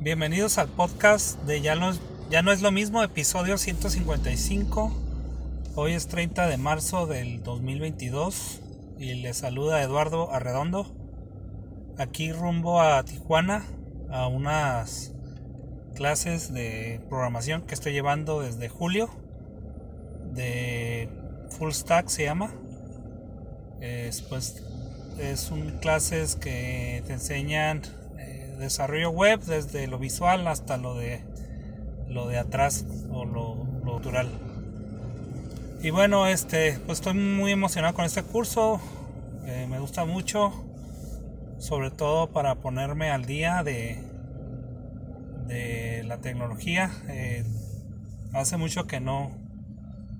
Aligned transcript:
Bienvenidos 0.00 0.58
al 0.58 0.68
podcast 0.68 1.42
de 1.42 1.60
Ya 1.60 1.74
no, 1.74 1.90
ya 2.30 2.40
no 2.42 2.52
es 2.52 2.62
lo 2.62 2.70
mismo, 2.70 3.02
episodio 3.02 3.58
155. 3.58 4.92
Hoy 5.74 5.92
es 5.94 6.06
30 6.06 6.46
de 6.46 6.56
marzo 6.56 7.08
del 7.08 7.42
2022 7.42 8.60
y 9.00 9.14
les 9.14 9.38
saluda 9.38 9.82
Eduardo 9.82 10.32
Arredondo. 10.32 10.86
Aquí 11.98 12.30
rumbo 12.30 12.80
a 12.80 13.02
Tijuana 13.02 13.64
a 14.08 14.28
unas 14.28 15.14
clases 15.96 16.52
de 16.52 17.00
programación 17.08 17.62
que 17.62 17.74
estoy 17.74 17.92
llevando 17.92 18.40
desde 18.40 18.68
julio 18.68 19.10
de 20.32 21.08
Full 21.58 21.72
Stack 21.72 22.06
se 22.06 22.22
llama. 22.22 22.54
Es, 23.80 24.22
pues, 24.22 24.62
es 25.18 25.50
un 25.50 25.78
clases 25.80 26.36
que 26.36 27.02
te 27.04 27.14
enseñan 27.14 27.82
desarrollo 28.58 29.10
web 29.10 29.40
desde 29.40 29.86
lo 29.86 29.98
visual 29.98 30.46
hasta 30.46 30.76
lo 30.76 30.94
de 30.94 31.24
lo 32.08 32.26
de 32.26 32.38
atrás 32.38 32.86
o 33.10 33.24
lo, 33.24 33.66
natural. 33.84 34.28
Y 35.82 35.90
bueno 35.90 36.26
este 36.26 36.78
pues 36.86 36.98
estoy 36.98 37.14
muy 37.14 37.52
emocionado 37.52 37.94
con 37.94 38.04
este 38.04 38.22
curso 38.22 38.80
eh, 39.46 39.66
me 39.68 39.78
gusta 39.78 40.04
mucho 40.04 40.52
sobre 41.58 41.90
todo 41.90 42.30
para 42.30 42.56
ponerme 42.56 43.10
al 43.10 43.24
día 43.24 43.62
de 43.62 44.04
de 45.46 46.04
la 46.04 46.18
tecnología. 46.18 46.90
Eh, 47.08 47.44
hace 48.34 48.58
mucho 48.58 48.86
que 48.86 49.00
no 49.00 49.32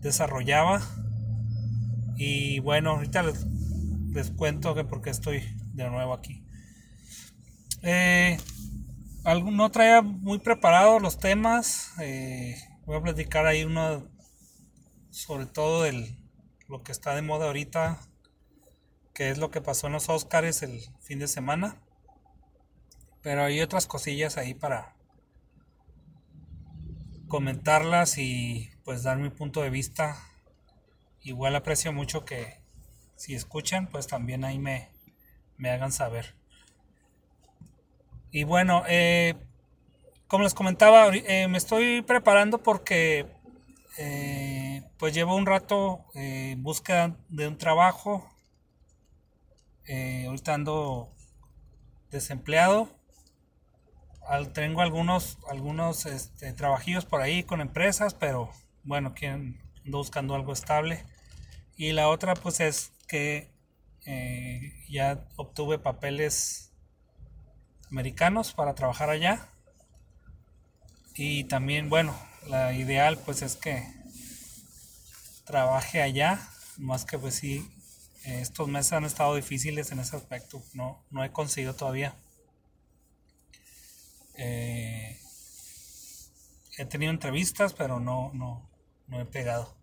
desarrollaba 0.01 0.81
y 2.17 2.61
bueno 2.61 2.93
ahorita 2.93 3.23
les 3.23 4.31
cuento 4.31 4.75
que 4.75 4.85
porque 4.85 5.11
estoy 5.11 5.43
de 5.75 5.89
nuevo 5.91 6.15
aquí 6.15 6.48
eh, 7.83 8.39
no 9.25 9.71
traía 9.71 10.03
muy 10.03 10.39
preparados 10.39 11.03
los 11.03 11.19
temas. 11.19 11.93
Eh, 12.01 12.57
voy 12.87 12.97
a 12.97 13.03
platicar 13.03 13.47
ahí 13.47 13.65
uno 13.65 14.09
sobre 15.11 15.47
todo 15.47 15.83
del 15.83 16.17
lo 16.69 16.83
que 16.83 16.93
está 16.93 17.15
de 17.15 17.23
moda 17.23 17.47
ahorita, 17.47 17.99
que 19.15 19.31
es 19.31 19.39
lo 19.39 19.51
que 19.51 19.63
pasó 19.63 19.87
en 19.87 19.95
los 19.95 20.09
Oscars 20.09 20.63
el 20.63 20.81
fin 21.01 21.19
de 21.19 21.29
semana. 21.29 21.83
Pero 23.23 23.45
hay 23.45 23.61
otras 23.61 23.87
cosillas 23.87 24.37
ahí 24.37 24.55
para 24.55 24.95
comentarlas 27.27 28.19
y 28.19 28.71
pues 28.85 29.03
dar 29.03 29.19
mi 29.19 29.31
punto 29.31 29.63
de 29.63 29.71
vista. 29.71 30.17
Igual 31.21 31.57
aprecio 31.57 31.93
mucho 31.93 32.25
que 32.25 32.63
si 33.17 33.35
escuchan, 33.35 33.89
pues 33.89 34.07
también 34.07 34.45
ahí 34.45 34.59
me, 34.59 34.91
me 35.57 35.71
hagan 35.71 35.93
saber. 35.93 36.38
Y 38.31 38.45
bueno, 38.45 38.85
eh, 38.89 39.35
como 40.27 40.45
les 40.45 40.53
comentaba, 40.55 41.09
eh, 41.15 41.49
me 41.49 41.57
estoy 41.57 42.03
preparando 42.03 42.59
porque 42.59 43.27
eh, 43.97 44.83
pues 44.99 45.15
llevo 45.15 45.35
un 45.35 45.47
rato 45.47 46.05
en 46.15 46.63
búsqueda 46.63 47.17
de 47.29 47.49
un 47.49 47.57
trabajo. 47.57 48.31
ahorita 50.27 50.55
ando 50.55 51.15
desempleado. 52.11 52.91
tengo 54.53 54.83
algunos, 54.83 55.39
algunos 55.51 56.05
este, 56.05 56.53
trabajillos 56.53 57.07
por 57.07 57.23
ahí 57.23 57.45
con 57.45 57.61
empresas, 57.63 58.13
pero 58.15 58.51
bueno, 58.85 59.15
ando 59.27 59.99
buscando 59.99 60.35
algo 60.35 60.53
estable. 60.53 61.05
Y 61.77 61.93
la 61.93 62.09
otra 62.09 62.35
pues 62.35 62.61
es 62.61 62.93
que 63.09 63.51
ya 64.89 65.27
obtuve 65.37 65.79
papeles 65.79 66.68
americanos 67.91 68.53
para 68.53 68.75
trabajar 68.75 69.11
allá. 69.11 69.49
Y 71.15 71.45
también, 71.45 71.89
bueno, 71.89 72.19
la 72.47 72.73
ideal 72.73 73.19
pues 73.19 73.43
es 73.43 73.57
que 73.57 73.87
trabaje 75.45 76.03
allá, 76.03 76.41
más 76.77 77.05
que 77.05 77.19
pues 77.19 77.35
sí, 77.35 77.69
estos 78.25 78.69
meses 78.69 78.93
han 78.93 79.05
estado 79.05 79.35
difíciles 79.35 79.91
en 79.91 80.01
ese 80.01 80.17
aspecto, 80.17 80.63
no, 80.75 81.03
no 81.11 81.25
he 81.25 81.33
conseguido 81.33 81.75
todavía. 81.75 82.15
Eh, 84.35 85.19
he 86.77 86.85
tenido 86.85 87.11
entrevistas, 87.11 87.73
pero 87.75 87.99
no, 87.99 88.31
no, 88.35 88.69
no 89.09 89.21
he 89.21 89.25
pegado. 89.25 89.75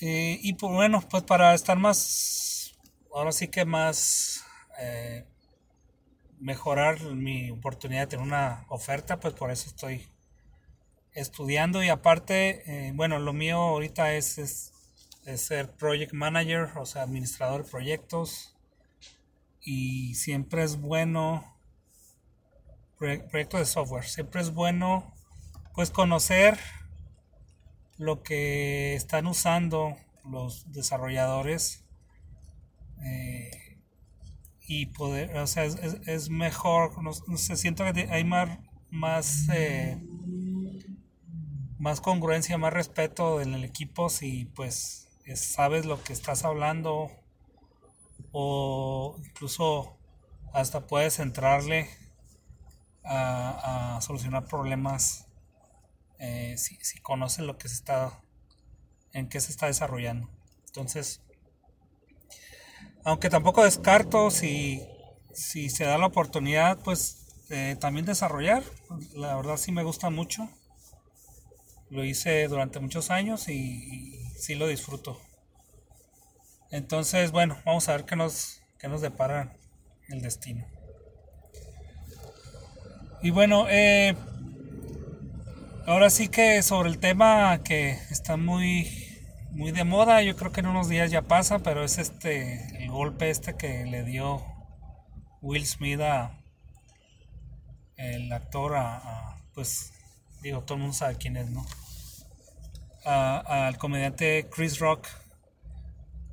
Eh, 0.00 0.40
y 0.42 0.54
pues 0.54 0.72
bueno, 0.72 1.00
pues 1.08 1.22
para 1.22 1.54
estar 1.54 1.78
más, 1.78 2.74
ahora 3.14 3.30
sí 3.30 3.46
que 3.46 3.64
más 3.64 4.42
eh, 4.80 5.24
mejorar 6.42 7.00
mi 7.02 7.50
oportunidad 7.50 8.02
de 8.02 8.06
tener 8.08 8.26
una 8.26 8.66
oferta, 8.68 9.20
pues 9.20 9.32
por 9.34 9.52
eso 9.52 9.68
estoy 9.68 10.08
estudiando 11.12 11.84
y 11.84 11.88
aparte, 11.88 12.62
eh, 12.66 12.92
bueno, 12.94 13.20
lo 13.20 13.32
mío 13.32 13.58
ahorita 13.58 14.14
es, 14.14 14.38
es, 14.38 14.72
ser 15.36 15.70
project 15.70 16.12
manager, 16.12 16.70
o 16.76 16.84
sea, 16.84 17.02
administrador 17.02 17.64
de 17.64 17.70
proyectos 17.70 18.56
y 19.60 20.16
siempre 20.16 20.64
es 20.64 20.80
bueno, 20.80 21.56
proyecto 22.98 23.58
de 23.58 23.64
software, 23.64 24.04
siempre 24.04 24.40
es 24.40 24.52
bueno 24.52 25.14
pues 25.74 25.90
conocer 25.90 26.58
lo 27.98 28.24
que 28.24 28.94
están 28.94 29.28
usando 29.28 29.96
los 30.24 30.72
desarrolladores. 30.72 31.81
Y 34.74 34.86
poder, 34.86 35.36
o 35.36 35.46
sea, 35.46 35.64
es, 35.64 36.30
mejor, 36.30 37.02
no, 37.02 37.12
se 37.12 37.56
siento 37.56 37.84
que 37.92 38.08
hay 38.10 38.24
más, 38.24 38.58
más, 38.88 39.46
eh, 39.52 40.02
más 41.78 42.00
congruencia, 42.00 42.56
más 42.56 42.72
respeto 42.72 43.42
en 43.42 43.52
el 43.52 43.64
equipo 43.64 44.08
si 44.08 44.46
pues 44.46 45.10
sabes 45.34 45.84
lo 45.84 46.02
que 46.02 46.14
estás 46.14 46.46
hablando 46.46 47.10
o 48.32 49.20
incluso 49.22 49.98
hasta 50.54 50.86
puedes 50.86 51.18
entrarle 51.18 51.90
a, 53.04 53.98
solucionar 54.00 54.46
problemas 54.46 55.26
eh, 56.18 56.54
si, 56.56 56.76
si 56.76 56.98
conoces 56.98 57.44
lo 57.44 57.58
que 57.58 57.68
se 57.68 57.74
está 57.74 58.22
en 59.12 59.28
qué 59.28 59.38
se 59.38 59.52
está 59.52 59.66
desarrollando. 59.66 60.30
Entonces 60.68 61.20
aunque 63.04 63.30
tampoco 63.30 63.64
descarto 63.64 64.30
si, 64.30 64.82
si 65.32 65.70
se 65.70 65.84
da 65.84 65.98
la 65.98 66.06
oportunidad, 66.06 66.78
pues 66.78 67.22
también 67.80 68.06
desarrollar. 68.06 68.62
La 69.14 69.36
verdad 69.36 69.56
sí 69.56 69.72
me 69.72 69.82
gusta 69.82 70.10
mucho. 70.10 70.48
Lo 71.90 72.04
hice 72.04 72.48
durante 72.48 72.80
muchos 72.80 73.10
años 73.10 73.48
y, 73.48 74.18
sí 74.36 74.54
lo 74.54 74.66
disfruto. 74.66 75.20
Entonces, 76.70 77.32
bueno, 77.32 77.58
vamos 77.66 77.88
a 77.88 77.92
ver 77.92 78.04
qué 78.04 78.16
nos, 78.16 78.62
qué 78.78 78.88
nos 78.88 79.02
depara 79.02 79.54
el 80.08 80.22
destino. 80.22 80.66
Y 83.22 83.30
bueno, 83.30 83.66
eh, 83.68 84.16
ahora 85.86 86.08
sí 86.10 86.28
que 86.28 86.62
sobre 86.62 86.88
el 86.88 86.98
tema 86.98 87.62
que 87.62 87.90
está 88.10 88.36
muy 88.36 89.01
muy 89.52 89.70
de 89.70 89.84
moda, 89.84 90.22
yo 90.22 90.34
creo 90.34 90.50
que 90.50 90.60
en 90.60 90.66
unos 90.66 90.88
días 90.88 91.10
ya 91.10 91.22
pasa, 91.22 91.58
pero 91.58 91.84
es 91.84 91.98
este 91.98 92.82
el 92.82 92.90
golpe 92.90 93.30
este 93.30 93.54
que 93.54 93.84
le 93.84 94.02
dio 94.02 94.42
Will 95.42 95.66
Smith 95.66 96.00
a 96.00 96.38
el 97.96 98.32
actor 98.32 98.76
a, 98.76 99.36
pues 99.54 99.92
digo 100.40 100.62
todo 100.62 100.76
el 100.76 100.80
mundo 100.80 100.96
sabe 100.96 101.16
quién 101.16 101.36
es, 101.36 101.50
¿no? 101.50 101.64
al 103.04 103.78
comediante 103.78 104.48
Chris 104.48 104.78
Rock. 104.78 105.08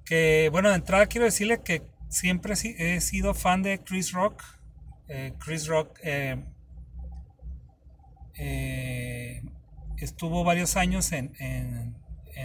Que 0.06 0.50
bueno, 0.52 0.69
de 0.69 0.75
entrada 0.75 1.08
quiero 1.08 1.25
decirle 1.25 1.62
que 1.62 1.81
siempre 2.09 2.53
he 2.53 3.02
sido 3.02 3.34
fan 3.34 3.63
de 3.63 3.79
Chris 3.79 4.13
Rock. 4.13 4.44
Eh, 5.08 5.34
Chris 5.40 5.68
Rock 5.68 5.99
eh, 6.03 6.43
eh, 8.35 9.41
estuvo 9.97 10.43
varios 10.43 10.78
años 10.78 11.11
en 11.11 11.34
en 11.40 11.96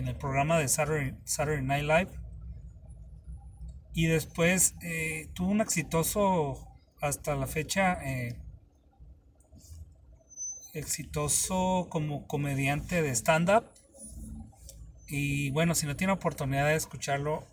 el 0.09 0.17
programa 0.17 0.59
de 0.59 0.69
Saturday, 0.69 1.63
Night 1.63 1.85
Live. 1.85 2.11
Y 3.93 4.07
después 4.07 4.75
eh, 4.83 5.29
tuvo 5.35 5.51
un 5.51 5.61
exitoso, 5.61 6.67
hasta 7.01 7.37
la 7.37 7.47
fecha, 7.47 7.95
eh, 8.05 8.37
exitoso 10.73 11.87
como 11.91 12.27
comediante 12.27 13.03
de 13.03 13.15
stand-up. 13.15 13.65
Y 15.07 15.51
bueno, 15.51 15.77
si 15.77 15.87
no 15.87 15.95
tiene 15.95 16.13
oportunidad 16.13 16.67
de 16.67 16.75
escucharlo, 16.75 17.47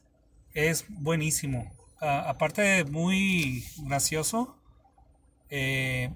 es 0.54 0.86
buenísimo. 0.90 1.72
aparte 2.00 2.64
de 2.64 2.86
muy 2.86 3.64
gracioso, 3.84 4.58
eh, 5.50 6.12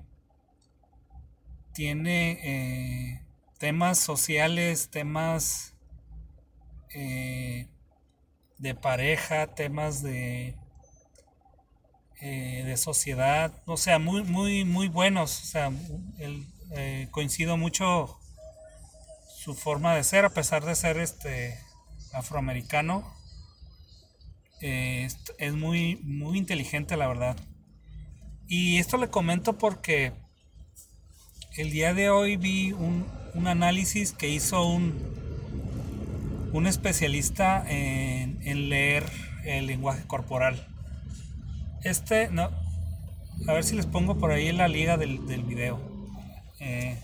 tiene 1.74 3.22
temas 3.60 4.00
sociales, 4.00 4.89
temas 4.89 5.75
eh, 6.95 7.68
de 8.57 8.75
pareja, 8.75 9.53
temas 9.53 10.01
de 10.01 10.56
eh, 12.21 12.63
de 12.65 12.77
sociedad, 12.77 13.53
o 13.65 13.77
sea, 13.77 14.00
muy, 14.00 14.24
muy, 14.24 14.63
muy 14.63 14.88
buenos. 14.88 15.44
O 15.44 15.45
sea, 15.45 15.71
eh, 16.71 17.07
coincido 17.12 17.57
mucho 17.57 18.18
su 19.38 19.53
forma 19.53 19.94
de 19.95 20.03
ser, 20.03 20.25
a 20.25 20.30
pesar 20.30 20.65
de 20.65 20.75
ser 20.75 20.97
este 20.97 21.59
afroamericano. 22.13 23.13
Eh, 24.62 25.07
es 25.38 25.53
muy, 25.53 25.98
muy 25.98 26.38
inteligente, 26.38 26.98
la 26.98 27.07
verdad. 27.07 27.38
Y 28.48 28.80
esto 28.80 28.98
le 28.98 29.09
comento 29.09 29.57
porque 29.57 30.13
el 31.57 31.69
día 31.69 31.94
de 31.94 32.09
hoy 32.09 32.38
vi 32.38 32.71
un, 32.71 33.06
un 33.33 33.48
análisis 33.48 34.13
que 34.13 34.30
hizo 34.30 34.65
un, 34.65 35.25
un 36.55 36.67
especialista 36.67 37.65
en, 37.67 38.69
leer 38.69 39.03
el 39.43 39.67
lenguaje 39.67 40.07
corporal. 40.07 40.65
Este, 41.83 42.29
no, 42.29 42.49
a 43.45 43.53
ver 43.53 43.65
si 43.65 43.75
les 43.75 43.85
pongo 43.85 44.17
por 44.17 44.31
ahí 44.31 44.53
la 44.53 44.69
liga 44.69 44.95
del, 44.95 45.19
video. 45.19 45.81
Eh, 46.61 46.97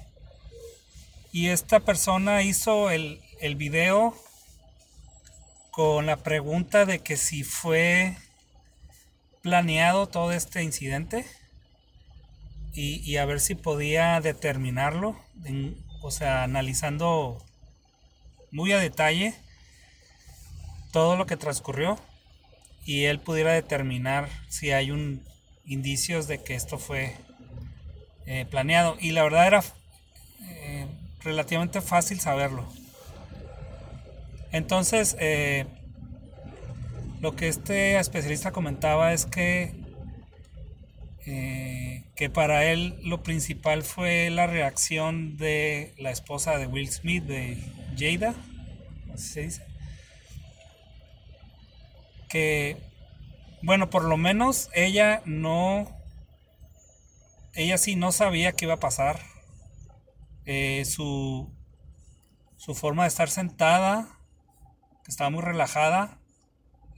y 1.33 1.47
esta 1.47 1.81
persona 1.81 2.43
hizo 2.43 2.89
el, 2.91 3.19
el 3.41 3.57
video 3.57 4.15
con 5.71 6.05
la 6.05 6.15
pregunta 6.15 6.85
de 6.85 6.99
que 6.99 7.17
si 7.17 7.43
fue 7.43 8.15
planeado 9.41 10.07
todo 10.07 10.31
este 10.31 10.63
incidente 10.63 11.25
y, 12.73 13.17
a 13.17 13.25
ver 13.25 13.41
si 13.41 13.55
podía 13.55 14.21
determinarlo, 14.21 15.17
o 16.01 16.09
sea, 16.09 16.43
analizando 16.43 17.43
muy 18.51 18.71
a 18.73 18.79
detalle 18.79 19.33
todo 20.91 21.15
lo 21.15 21.25
que 21.25 21.37
transcurrió 21.37 21.97
y 22.85 23.05
él 23.05 23.19
pudiera 23.19 23.53
determinar 23.53 24.29
si 24.49 24.71
hay 24.71 24.91
un 24.91 25.23
indicios 25.65 26.27
de 26.27 26.43
que 26.43 26.55
esto 26.55 26.77
fue 26.77 27.15
eh, 28.25 28.45
planeado. 28.49 28.97
Y 28.99 29.11
la 29.11 29.23
verdad 29.23 29.47
era 29.47 29.63
eh, 30.43 30.87
relativamente 31.23 31.81
fácil 31.81 32.19
saberlo. 32.19 32.67
Entonces 34.51 35.15
eh, 35.19 35.65
lo 37.21 37.35
que 37.35 37.47
este 37.47 37.97
especialista 37.99 38.51
comentaba 38.51 39.13
es 39.13 39.25
que 39.25 39.79
que 42.15 42.29
para 42.29 42.65
él 42.65 42.99
lo 43.03 43.23
principal 43.23 43.83
fue 43.83 44.29
la 44.29 44.47
reacción 44.47 45.37
de 45.37 45.93
la 45.97 46.11
esposa 46.11 46.57
de 46.57 46.67
Will 46.67 46.91
Smith 46.91 47.23
de 47.23 47.57
Jada 47.97 48.33
así 49.13 49.27
se 49.27 49.41
dice 49.41 49.71
que, 52.31 52.77
bueno, 53.61 53.89
por 53.89 54.05
lo 54.05 54.15
menos 54.15 54.69
ella 54.73 55.21
no, 55.25 55.85
ella 57.53 57.77
sí 57.77 57.97
no 57.97 58.13
sabía 58.13 58.53
qué 58.53 58.65
iba 58.65 58.75
a 58.75 58.79
pasar. 58.79 59.19
Eh, 60.45 60.85
su, 60.85 61.51
su 62.55 62.73
forma 62.73 63.03
de 63.03 63.09
estar 63.09 63.29
sentada, 63.29 64.17
que 65.03 65.11
estaba 65.11 65.29
muy 65.29 65.41
relajada, 65.41 66.19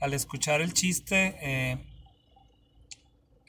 al 0.00 0.14
escuchar 0.14 0.60
el 0.60 0.72
chiste, 0.72 1.36
eh, 1.42 1.84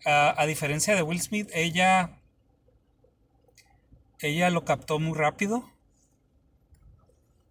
a, 0.06 0.42
a, 0.42 0.46
diferencia 0.48 0.96
de 0.96 1.04
Will 1.04 1.22
Smith, 1.22 1.52
ella, 1.54 2.18
ella 4.20 4.50
lo 4.50 4.66
captó 4.66 4.98
muy 4.98 5.16
rápido. 5.16 5.70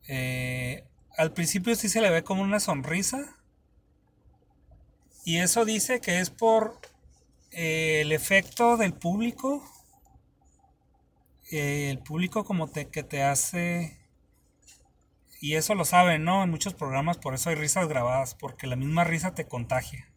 Eh, 0.09 0.85
al 1.17 1.33
principio 1.33 1.75
sí 1.77 1.89
se 1.89 2.01
le 2.01 2.11
ve 2.11 2.25
como 2.25 2.43
una 2.43 2.61
sonrisa, 2.61 3.37
y 5.25 5.39
eso 5.39 5.65
dice 5.65 6.01
que 6.01 6.21
es 6.21 6.29
por 6.29 6.79
eh, 7.51 8.03
el 8.03 8.13
efecto 8.13 8.77
del 8.77 8.93
público. 8.93 9.65
Eh, 11.51 11.89
el 11.91 11.99
público 11.99 12.45
como 12.45 12.69
te, 12.69 12.89
que 12.89 13.03
te 13.03 13.23
hace... 13.23 13.99
Y 15.41 15.57
eso 15.57 15.75
lo 15.75 15.85
saben, 15.85 16.25
¿no? 16.25 16.43
En 16.43 16.51
muchos 16.51 16.75
programas 16.75 17.19
por 17.19 17.35
eso 17.35 17.51
hay 17.51 17.57
risas 17.57 17.89
grabadas, 17.89 18.35
porque 18.35 18.67
la 18.67 18.77
misma 18.77 19.05
risa 19.05 19.35
te 19.35 19.47
contagia. 19.47 20.09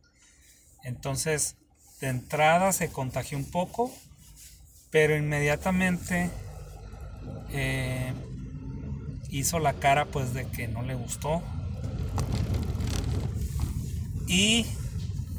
Entonces, 0.83 1.55
de 1.99 2.07
entrada 2.07 2.71
se 2.71 2.89
contagió 2.89 3.37
un 3.37 3.49
poco, 3.49 3.93
pero 4.89 5.17
inmediatamente 5.17 6.31
hizo 9.29 9.59
la 9.59 9.73
cara 9.73 10.05
pues 10.05 10.33
de 10.33 10.47
que 10.47 10.67
no 10.67 10.81
le 10.81 10.95
gustó. 10.95 11.41
Y 14.27 14.65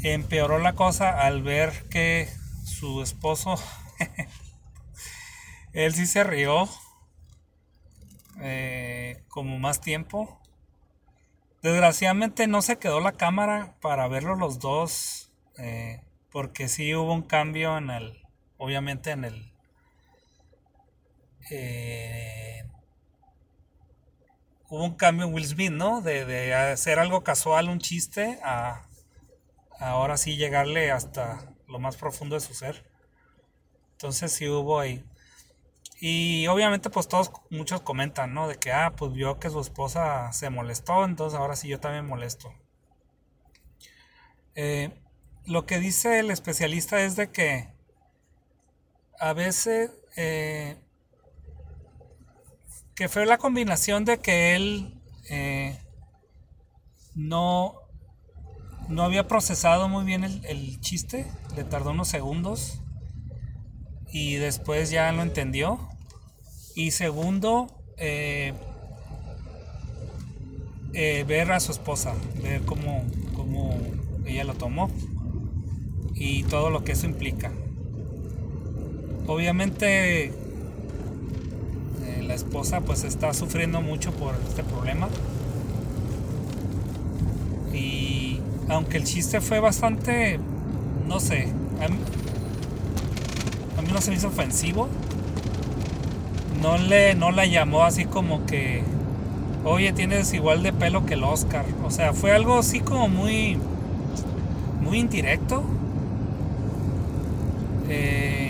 empeoró 0.02 0.58
la 0.58 0.74
cosa 0.74 1.20
al 1.20 1.42
ver 1.42 1.88
que 1.90 2.28
su 2.64 3.02
esposo, 3.02 3.56
él 5.72 5.94
sí 5.94 6.06
se 6.06 6.24
rió 6.24 6.68
eh, 8.40 9.22
como 9.28 9.58
más 9.58 9.80
tiempo. 9.80 10.40
Desgraciadamente 11.62 12.46
no 12.46 12.62
se 12.62 12.78
quedó 12.78 13.00
la 13.00 13.12
cámara 13.12 13.74
para 13.80 14.06
verlo 14.06 14.36
los 14.36 14.60
dos, 14.60 15.32
eh, 15.58 16.02
porque 16.30 16.68
sí 16.68 16.94
hubo 16.94 17.12
un 17.12 17.22
cambio 17.22 17.76
en 17.76 17.90
el, 17.90 18.22
obviamente 18.58 19.10
en 19.10 19.24
el, 19.24 19.52
eh, 21.50 22.57
hubo 24.68 24.84
un 24.84 24.94
cambio 24.94 25.26
en 25.26 25.34
Will 25.34 25.46
Smith, 25.46 25.72
¿no? 25.72 26.00
De, 26.00 26.24
de 26.24 26.54
hacer 26.54 26.98
algo 26.98 27.22
casual, 27.22 27.68
un 27.68 27.78
chiste, 27.78 28.38
a 28.42 28.88
ahora 29.78 30.16
sí 30.16 30.36
llegarle 30.36 30.90
hasta 30.90 31.54
lo 31.66 31.78
más 31.78 31.96
profundo 31.96 32.34
de 32.34 32.40
su 32.40 32.54
ser. 32.54 32.84
Entonces 33.92 34.32
sí 34.32 34.48
hubo 34.48 34.80
ahí. 34.80 35.04
Y 36.00 36.46
obviamente 36.46 36.90
pues 36.90 37.08
todos, 37.08 37.32
muchos 37.50 37.80
comentan, 37.80 38.34
¿no? 38.34 38.48
De 38.48 38.56
que, 38.56 38.72
ah, 38.72 38.94
pues 38.96 39.12
vio 39.12 39.38
que 39.40 39.50
su 39.50 39.60
esposa 39.60 40.32
se 40.32 40.50
molestó, 40.50 41.04
entonces 41.04 41.38
ahora 41.38 41.56
sí 41.56 41.68
yo 41.68 41.80
también 41.80 42.06
molesto. 42.06 42.52
Eh, 44.54 44.90
lo 45.44 45.66
que 45.66 45.78
dice 45.78 46.20
el 46.20 46.30
especialista 46.30 47.00
es 47.00 47.16
de 47.16 47.30
que 47.30 47.72
a 49.18 49.32
veces 49.32 49.90
eh, 50.16 50.80
que 52.98 53.08
fue 53.08 53.26
la 53.26 53.38
combinación 53.38 54.04
de 54.04 54.18
que 54.18 54.56
él 54.56 54.92
eh, 55.30 55.78
no 57.14 57.76
no 58.88 59.04
había 59.04 59.28
procesado 59.28 59.88
muy 59.88 60.04
bien 60.04 60.24
el, 60.24 60.80
chiste, 60.80 61.24
le 61.54 61.62
tardó 61.62 61.90
unos 61.90 62.08
segundos 62.08 62.80
y 64.10 64.34
después 64.34 64.90
ya 64.90 65.12
lo 65.12 65.22
entendió. 65.22 65.78
Y 66.74 66.90
segundo, 66.90 67.68
eh, 67.98 68.52
eh, 70.92 71.24
ver 71.28 71.52
a 71.52 71.60
su 71.60 71.70
esposa, 71.70 72.14
ver 72.42 72.62
cómo, 72.62 73.04
cómo 73.36 73.78
ella 74.26 74.42
lo 74.42 74.54
tomó 74.54 74.90
y 76.14 76.42
todo 76.44 76.70
lo 76.70 76.82
que 76.82 76.92
eso 76.92 77.06
implica. 77.06 77.52
Obviamente 79.28 80.47
la 82.28 82.34
esposa 82.34 82.82
pues 82.82 83.04
está 83.04 83.32
sufriendo 83.32 83.80
mucho 83.80 84.12
por 84.12 84.34
este 84.46 84.62
problema 84.62 85.08
y 87.72 88.40
aunque 88.68 88.98
el 88.98 89.04
chiste 89.04 89.40
fue 89.40 89.60
bastante, 89.60 90.38
no 91.08 91.20
sé, 91.20 91.48
a 91.82 91.88
mí, 91.88 91.96
a 93.78 93.82
mí 93.82 93.88
no 93.92 94.00
se 94.00 94.10
me 94.10 94.16
hizo 94.16 94.28
ofensivo. 94.28 94.88
No 96.62 96.76
le, 96.76 97.14
no 97.14 97.30
la 97.30 97.46
llamó 97.46 97.84
así 97.84 98.04
como 98.04 98.44
que, 98.44 98.82
oye, 99.64 99.92
tienes 99.92 100.32
igual 100.34 100.62
de 100.62 100.72
pelo 100.72 101.06
que 101.06 101.14
el 101.14 101.24
Oscar. 101.24 101.64
O 101.84 101.90
sea, 101.90 102.12
fue 102.12 102.32
algo 102.32 102.58
así 102.58 102.80
como 102.80 103.08
muy, 103.08 103.56
muy 104.82 104.98
indirecto. 104.98 105.62
Eh, 107.88 108.47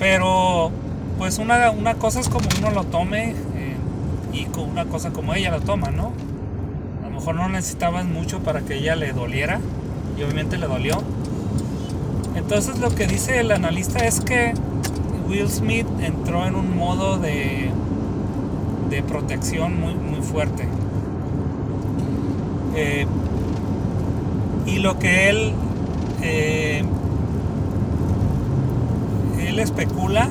pero, 0.00 0.72
pues 1.16 1.38
una, 1.38 1.70
una 1.70 1.94
cosa 1.94 2.18
es 2.18 2.28
como 2.28 2.48
uno 2.58 2.72
lo 2.72 2.82
tome 2.82 3.36
eh, 3.54 3.76
y 4.32 4.46
con 4.46 4.68
una 4.68 4.86
cosa 4.86 5.10
como 5.10 5.34
ella 5.34 5.52
lo 5.52 5.60
toma, 5.60 5.92
¿no? 5.92 6.10
mejor 7.20 7.34
no 7.34 7.50
necesitaban 7.50 8.10
mucho 8.10 8.38
para 8.38 8.62
que 8.62 8.78
ella 8.78 8.96
le 8.96 9.12
doliera 9.12 9.60
y 10.18 10.22
obviamente 10.22 10.56
le 10.56 10.66
dolió. 10.66 11.02
Entonces 12.34 12.78
lo 12.78 12.94
que 12.94 13.06
dice 13.06 13.40
el 13.40 13.52
analista 13.52 14.06
es 14.06 14.20
que 14.20 14.54
Will 15.28 15.50
Smith 15.50 15.86
entró 16.00 16.46
en 16.46 16.54
un 16.54 16.74
modo 16.74 17.18
de, 17.18 17.70
de 18.88 19.02
protección 19.02 19.78
muy, 19.78 19.94
muy 19.94 20.22
fuerte. 20.22 20.66
Eh, 22.74 23.06
y 24.64 24.78
lo 24.78 24.98
que 24.98 25.28
él, 25.28 25.52
eh, 26.22 26.84
especula 29.62 30.28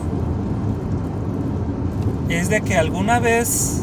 es 2.30 2.50
de 2.50 2.62
que 2.62 2.78
alguna 2.78 3.20
vez 3.20 3.82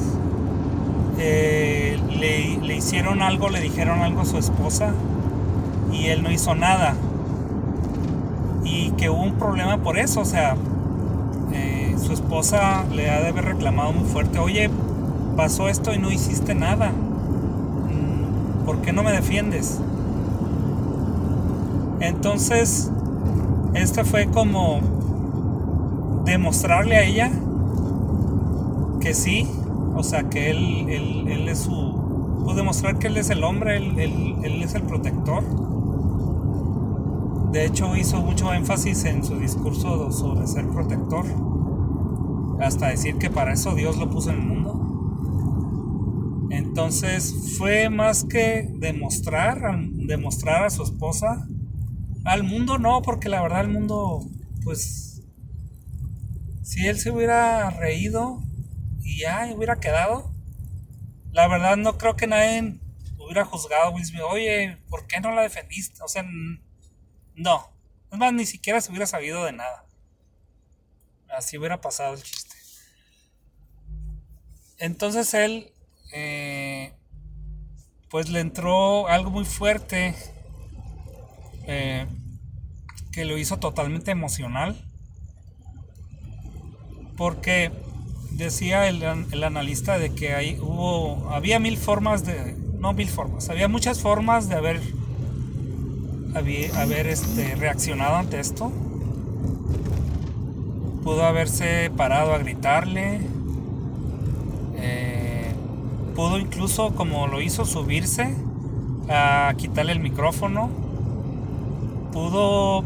eh, 1.18 1.98
le, 2.10 2.58
le, 2.58 2.76
hicieron 2.76 3.22
algo, 3.22 3.48
le 3.48 3.60
dijeron 3.60 4.00
algo 4.00 4.20
a 4.20 4.24
su 4.24 4.38
esposa 4.38 4.92
y 5.92 6.06
él 6.06 6.22
no 6.22 6.30
hizo 6.30 6.54
nada. 6.54 6.94
Y 8.64 8.90
que 8.92 9.10
hubo 9.10 9.22
un 9.22 9.34
problema 9.34 9.78
por 9.78 9.98
eso, 9.98 10.20
o 10.20 10.24
sea, 10.24 10.56
eh, 11.52 11.96
su 11.98 12.12
esposa 12.12 12.84
le 12.94 13.10
ha 13.10 13.20
de 13.20 13.28
haber 13.28 13.44
reclamado 13.44 13.92
muy 13.92 14.04
fuerte, 14.04 14.38
oye, 14.38 14.70
pasó 15.36 15.68
esto 15.68 15.92
y 15.92 15.98
no 15.98 16.10
hiciste 16.10 16.54
nada. 16.54 16.90
Mm, 16.90 18.64
¿Por 18.64 18.78
qué 18.78 18.92
no 18.92 19.02
me 19.02 19.12
defiendes? 19.12 19.80
Entonces, 22.00 22.90
este 23.74 24.04
fue 24.04 24.26
como 24.26 24.80
demostrarle 26.26 26.96
a 26.96 27.04
ella 27.04 27.32
que 29.00 29.14
sí, 29.14 29.48
o 29.94 30.02
sea, 30.02 30.28
que 30.28 30.50
él, 30.50 30.88
él, 30.90 31.48
es 31.48 31.60
su... 31.60 32.42
Pues 32.44 32.56
demostrar 32.56 32.98
que 32.98 33.06
él 33.06 33.16
es 33.16 33.30
el 33.30 33.42
hombre, 33.42 33.76
él, 33.76 33.98
él 33.98 34.62
es 34.62 34.74
el 34.74 34.82
protector. 34.82 35.42
De 37.52 37.64
hecho, 37.64 37.96
hizo 37.96 38.20
mucho 38.20 38.52
énfasis 38.52 39.04
en 39.06 39.24
su 39.24 39.38
discurso 39.38 40.12
sobre 40.12 40.46
ser 40.46 40.68
protector. 40.68 41.24
Hasta 42.60 42.88
decir 42.88 43.16
que 43.16 43.30
para 43.30 43.52
eso 43.52 43.74
Dios 43.74 43.96
lo 43.96 44.10
puso 44.10 44.30
en 44.30 44.40
el 44.40 44.46
mundo. 44.46 44.86
Entonces 46.50 47.56
fue 47.56 47.88
más 47.88 48.24
que 48.24 48.68
demostrar, 48.74 49.78
demostrar 49.92 50.64
a 50.64 50.70
su 50.70 50.82
esposa. 50.82 51.46
Al 52.24 52.42
mundo 52.44 52.78
no, 52.78 53.02
porque 53.02 53.28
la 53.28 53.42
verdad 53.42 53.62
el 53.62 53.70
mundo, 53.70 54.20
pues, 54.64 55.15
si 56.66 56.88
él 56.88 56.98
se 56.98 57.12
hubiera 57.12 57.70
reído 57.70 58.42
y 59.00 59.20
ya 59.20 59.48
hubiera 59.54 59.76
quedado, 59.76 60.34
la 61.30 61.46
verdad 61.46 61.76
no 61.76 61.96
creo 61.96 62.16
que 62.16 62.26
nadie 62.26 62.80
hubiera 63.18 63.44
juzgado 63.44 63.84
a 63.84 63.90
Will 63.90 64.04
Smith. 64.04 64.22
Oye, 64.28 64.76
¿por 64.90 65.06
qué 65.06 65.20
no 65.20 65.30
la 65.30 65.42
defendiste? 65.42 66.02
O 66.02 66.08
sea, 66.08 66.24
no. 67.36 67.70
Es 68.10 68.18
más, 68.18 68.32
ni 68.32 68.44
siquiera 68.46 68.80
se 68.80 68.90
hubiera 68.90 69.06
sabido 69.06 69.44
de 69.44 69.52
nada. 69.52 69.84
Así 71.28 71.56
hubiera 71.56 71.80
pasado 71.80 72.14
el 72.14 72.22
chiste. 72.24 72.56
Entonces 74.78 75.34
él 75.34 75.72
eh, 76.12 76.92
pues 78.10 78.28
le 78.28 78.40
entró 78.40 79.06
algo 79.06 79.30
muy 79.30 79.44
fuerte 79.44 80.16
eh, 81.68 82.08
que 83.12 83.24
lo 83.24 83.38
hizo 83.38 83.60
totalmente 83.60 84.10
emocional. 84.10 84.85
Porque 87.16 87.72
decía 88.30 88.88
el, 88.88 89.02
analista 89.44 89.98
de 89.98 90.14
que 90.14 90.34
hay, 90.34 90.58
hubo, 90.60 91.30
había 91.30 91.58
mil 91.58 91.76
formas 91.76 92.24
de, 92.24 92.54
no 92.78 92.92
mil 92.92 93.08
formas, 93.08 93.48
había 93.48 93.68
muchas 93.68 94.00
formas 94.00 94.48
de 94.48 94.56
haber, 94.56 94.80
haber 96.34 97.06
este, 97.06 97.54
reaccionado 97.56 98.16
ante 98.16 98.40
esto. 98.40 98.70
Pudo 101.02 101.24
haberse 101.24 101.90
parado 101.96 102.34
a 102.34 102.38
gritarle, 102.38 103.20
pudo 106.16 106.38
incluso, 106.38 106.94
como 106.94 107.26
lo 107.26 107.42
hizo, 107.42 107.66
subirse 107.66 108.34
a 109.08 109.52
quitarle 109.58 109.92
el 109.92 110.00
micrófono. 110.00 110.70
Pudo, 112.12 112.82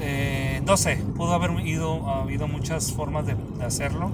eh, 0.00 0.27
no 0.68 0.76
sé, 0.76 0.96
pudo 1.16 1.32
haber 1.32 1.66
ido, 1.66 2.06
ha 2.10 2.20
habido 2.20 2.46
muchas 2.46 2.92
formas 2.92 3.24
de, 3.26 3.34
hacerlo. 3.64 4.10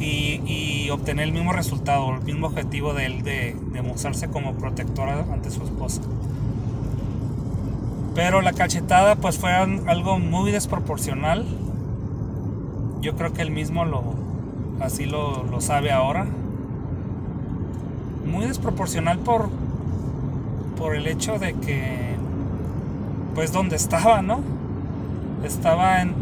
Y, 0.00 0.88
obtener 0.90 1.26
el 1.26 1.32
mismo 1.32 1.52
resultado, 1.52 2.14
el 2.14 2.22
mismo 2.22 2.46
objetivo 2.46 2.94
de 2.94 3.06
él 3.06 3.22
de, 3.22 3.54
de 3.72 4.28
como 4.32 4.54
protectora 4.54 5.26
ante 5.30 5.50
su 5.50 5.62
esposa. 5.62 6.00
Pero 8.14 8.40
la 8.40 8.52
cachetada 8.52 9.16
pues 9.16 9.38
fue 9.38 9.52
algo 9.52 10.18
muy 10.18 10.52
desproporcional. 10.52 11.44
Yo 13.02 13.14
creo 13.14 13.32
que 13.34 13.42
él 13.42 13.50
mismo 13.50 13.84
lo, 13.84 14.14
así 14.80 15.04
lo, 15.04 15.60
sabe 15.60 15.92
ahora. 15.92 16.26
Muy 18.24 18.46
desproporcional 18.46 19.18
por, 19.18 19.50
por 20.78 20.96
el 20.96 21.06
hecho 21.06 21.38
de 21.38 21.52
que, 21.54 22.16
pues 23.34 23.52
donde 23.52 23.76
estaba, 23.76 24.22
¿no? 24.22 24.53
Estaba 25.44 26.00
en, 26.02 26.14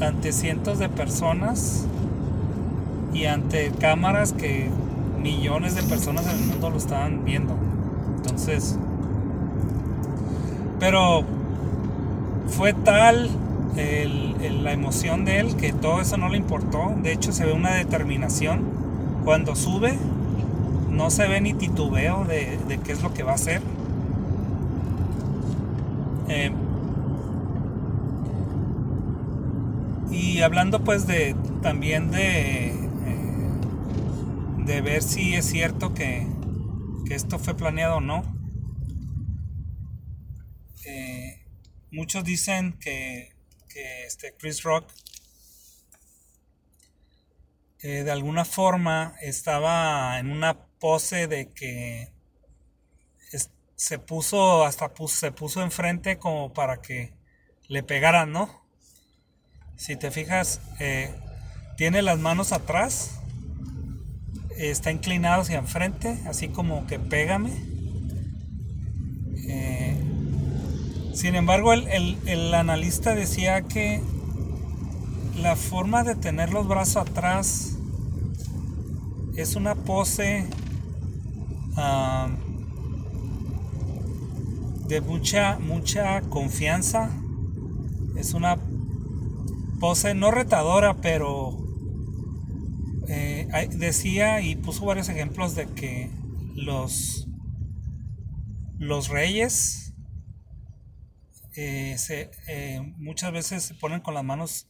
ante 0.00 0.32
cientos 0.32 0.78
de 0.78 0.88
personas 0.88 1.86
y 3.14 3.26
ante 3.26 3.70
cámaras 3.72 4.32
que 4.32 4.68
millones 5.22 5.74
de 5.74 5.82
personas 5.82 6.26
en 6.26 6.40
el 6.40 6.46
mundo 6.46 6.70
lo 6.70 6.76
estaban 6.76 7.24
viendo. 7.24 7.56
Entonces, 8.18 8.78
pero 10.78 11.24
fue 12.48 12.72
tal 12.72 13.30
la 14.62 14.72
emoción 14.72 15.24
de 15.24 15.40
él, 15.40 15.56
que 15.56 15.72
todo 15.72 16.00
eso 16.00 16.16
no 16.16 16.28
le 16.28 16.36
importó. 16.36 16.94
De 17.02 17.12
hecho, 17.12 17.32
se 17.32 17.44
ve 17.44 17.52
una 17.52 17.74
determinación. 17.74 18.62
Cuando 19.24 19.54
sube, 19.54 19.98
no 20.90 21.10
se 21.10 21.26
ve 21.28 21.40
ni 21.40 21.54
titubeo 21.54 22.24
de, 22.24 22.58
qué 22.84 22.92
es 22.92 23.02
lo 23.02 23.12
que 23.12 23.22
va 23.22 23.32
a 23.32 23.34
hacer. 23.34 23.62
Eh, 26.28 26.52
y 30.40 30.42
hablando 30.42 30.82
pues 30.82 31.06
de 31.06 31.36
también 31.62 32.10
de, 32.10 32.68
eh, 32.68 32.74
de 34.64 34.80
ver 34.80 35.02
si 35.02 35.34
es 35.34 35.44
cierto 35.44 35.92
que, 35.92 36.26
que 37.06 37.14
esto 37.14 37.38
fue 37.38 37.54
planeado 37.54 37.96
o 37.96 38.00
no. 38.00 38.22
Eh, 40.86 41.44
muchos 41.90 42.24
dicen 42.24 42.78
que 42.78 43.34
que 43.68 44.06
este 44.06 44.32
Chris 44.32 44.62
Rock 44.62 44.90
eh, 47.82 48.02
de 48.02 48.10
alguna 48.10 48.46
forma 48.46 49.16
estaba 49.20 50.18
en 50.18 50.30
una 50.30 50.56
pose 50.78 51.26
de 51.26 51.52
que 51.52 52.14
se 53.76 53.98
puso 53.98 54.64
hasta 54.64 54.90
se 55.06 55.32
puso 55.32 55.62
enfrente 55.62 56.18
como 56.18 56.54
para 56.54 56.80
que 56.80 57.12
le 57.68 57.82
pegaran, 57.82 58.32
¿no? 58.32 58.69
Si 59.80 59.96
te 59.96 60.10
fijas, 60.10 60.60
eh, 60.78 61.10
tiene 61.78 62.02
las 62.02 62.18
manos 62.18 62.52
atrás, 62.52 63.12
está 64.58 64.90
inclinado 64.90 65.40
hacia 65.40 65.56
enfrente, 65.56 66.18
así 66.26 66.48
como 66.48 66.86
que 66.86 66.98
pégame. 66.98 67.50
Eh, 69.48 69.96
sin 71.14 71.34
embargo, 71.34 71.72
el, 71.72 72.54
analista 72.54 73.14
decía 73.14 73.62
que 73.62 74.02
la 75.40 75.56
forma 75.56 76.04
de 76.04 76.14
tener 76.14 76.52
los 76.52 76.68
brazos 76.68 77.08
atrás 77.08 77.78
es 79.34 79.56
una 79.56 79.76
pose 79.76 80.44
ah, 81.78 82.28
de 84.88 85.00
mucha, 85.00 85.58
mucha 85.58 86.20
confianza. 86.20 87.08
Es 88.14 88.34
una 88.34 88.58
pose 89.80 90.14
no 90.14 90.30
retadora, 90.30 91.00
pero 91.00 91.58
eh, 93.08 93.48
decía 93.72 94.40
y 94.42 94.54
puso 94.54 94.84
varios 94.84 95.08
ejemplos 95.08 95.54
de 95.56 95.66
que 95.66 96.10
los, 96.54 97.26
los 98.78 99.08
reyes 99.08 99.94
eh, 101.56 101.96
se, 101.98 102.30
eh, 102.46 102.80
muchas 102.98 103.32
veces 103.32 103.64
se 103.64 103.74
ponen 103.74 104.00
con 104.00 104.14
las 104.14 104.22
manos 104.22 104.68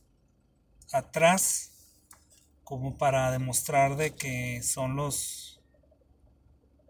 atrás 0.92 1.72
como 2.64 2.96
para 2.96 3.30
demostrar 3.32 3.96
de 3.96 4.14
que 4.14 4.62
son 4.62 4.96
los 4.96 5.60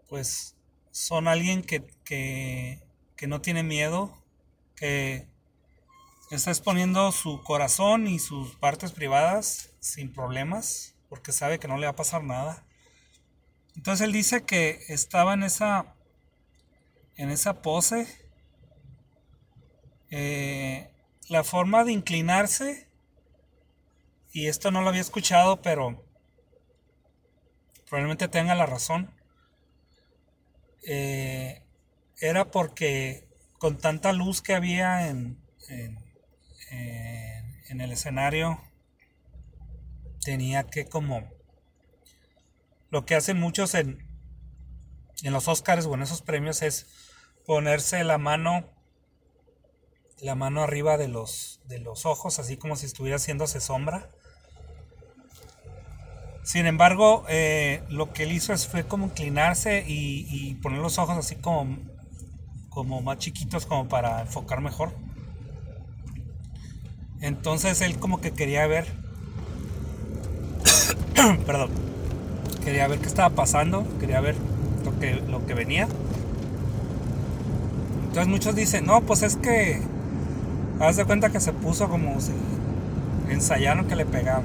pues 0.07 0.55
son 0.91 1.27
alguien 1.27 1.63
que, 1.63 1.83
que, 2.03 2.83
que 3.15 3.27
no 3.27 3.41
tiene 3.41 3.63
miedo 3.63 4.13
que 4.75 5.30
está 6.35 6.51
exponiendo 6.51 7.11
su 7.11 7.43
corazón 7.43 8.07
y 8.07 8.19
sus 8.19 8.55
partes 8.55 8.91
privadas 8.91 9.73
sin 9.79 10.13
problemas 10.13 10.95
porque 11.09 11.31
sabe 11.31 11.59
que 11.59 11.67
no 11.67 11.77
le 11.77 11.87
va 11.87 11.91
a 11.91 11.95
pasar 11.95 12.23
nada. 12.23 12.65
Entonces 13.75 14.05
él 14.05 14.13
dice 14.13 14.43
que 14.45 14.79
estaba 14.87 15.33
en 15.33 15.43
esa 15.43 15.95
en 17.17 17.29
esa 17.29 17.61
pose 17.61 18.07
eh, 20.09 20.91
la 21.29 21.45
forma 21.45 21.85
de 21.85 21.93
inclinarse, 21.93 22.89
y 24.33 24.47
esto 24.47 24.69
no 24.69 24.81
lo 24.81 24.89
había 24.89 24.99
escuchado, 24.99 25.61
pero 25.61 26.03
probablemente 27.87 28.27
tenga 28.27 28.53
la 28.53 28.65
razón, 28.65 29.09
eh, 30.85 31.63
era 32.19 32.51
porque 32.51 33.25
con 33.57 33.77
tanta 33.77 34.11
luz 34.11 34.41
que 34.41 34.53
había 34.53 35.07
en, 35.07 35.37
en, 35.69 36.00
en 36.71 37.81
el 37.81 37.91
escenario, 37.91 38.61
tenía 40.23 40.63
que 40.63 40.85
como 40.85 41.29
lo 42.89 43.05
que 43.05 43.15
hacen 43.15 43.39
muchos 43.39 43.73
en, 43.73 44.07
en 45.23 45.33
los 45.33 45.47
Oscars 45.47 45.85
o 45.85 45.93
en 45.95 46.01
esos 46.01 46.21
premios 46.21 46.61
es 46.61 46.87
ponerse 47.45 48.03
la 48.03 48.17
mano 48.17 48.69
la 50.21 50.35
mano 50.35 50.61
arriba 50.61 50.97
de 50.97 51.07
los 51.07 51.59
de 51.65 51.79
los 51.79 52.05
ojos 52.05 52.37
así 52.37 52.55
como 52.55 52.75
si 52.75 52.85
estuviera 52.85 53.17
haciéndose 53.17 53.59
sombra. 53.59 54.11
Sin 56.43 56.65
embargo 56.65 57.25
eh, 57.27 57.83
lo 57.89 58.13
que 58.13 58.23
él 58.23 58.31
hizo 58.31 58.55
fue 58.57 58.85
como 58.85 59.07
inclinarse 59.07 59.83
y, 59.87 60.53
poner 60.55 60.79
los 60.79 60.97
ojos 60.99 61.17
así 61.17 61.35
como 61.35 61.77
como 62.69 63.01
más 63.01 63.17
chiquitos 63.17 63.65
como 63.65 63.87
para 63.87 64.21
enfocar 64.21 64.61
mejor 64.61 64.93
entonces 67.21 67.81
él 67.81 67.97
como 67.97 68.19
que 68.19 68.31
quería 68.31 68.67
ver 68.67 68.85
perdón 71.45 71.69
quería 72.65 72.87
ver 72.87 72.99
qué 72.99 73.07
estaba 73.07 73.29
pasando 73.29 73.85
quería 73.99 74.19
ver 74.21 74.35
lo 74.83 74.99
que, 74.99 75.21
lo 75.27 75.45
que 75.45 75.53
venía. 75.53 75.87
Entonces 78.07 78.27
muchos 78.27 78.55
dicen, 78.55 78.85
no, 78.85 79.01
pues 79.01 79.23
es 79.23 79.35
que, 79.35 79.79
haz 80.79 80.97
de 80.97 81.05
cuenta 81.05 81.29
que 81.29 81.39
se 81.39 81.53
puso 81.53 81.89
como 81.89 82.19
si 82.19 82.33
ensayaron 83.29 83.87
que 83.87 83.95
le 83.95 84.05
pegaban. 84.05 84.43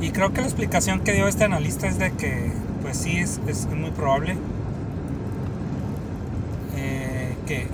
Y 0.00 0.10
creo 0.10 0.32
que 0.32 0.40
la 0.40 0.46
explicación 0.46 1.00
que 1.00 1.12
dio 1.12 1.28
este 1.28 1.44
analista 1.44 1.86
es 1.86 1.98
de 1.98 2.12
que, 2.12 2.52
pues 2.82 2.98
sí, 2.98 3.18
es, 3.18 3.40
muy 3.74 3.90
probable 3.90 4.36
eh, 6.76 7.34
que, 7.46 7.68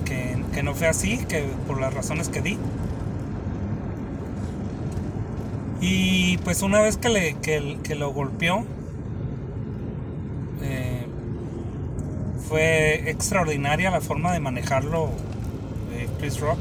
no 0.63 0.73
fue 0.75 0.87
así, 0.87 1.17
que 1.17 1.45
por 1.67 1.79
las 1.79 1.93
razones 1.93 2.29
que 2.29 2.41
di. 2.41 2.57
Y 5.79 6.37
pues 6.39 6.61
una 6.61 6.81
vez 6.81 6.97
que, 6.97 7.09
le, 7.09 7.35
que, 7.37 7.95
lo 7.95 8.13
golpeó, 8.13 8.65
fue 12.47 13.09
extraordinaria 13.09 13.89
la 13.91 14.01
forma 14.01 14.33
de 14.33 14.41
manejarlo 14.41 15.09
de 15.89 16.07
Chris 16.19 16.39
Rock. 16.41 16.59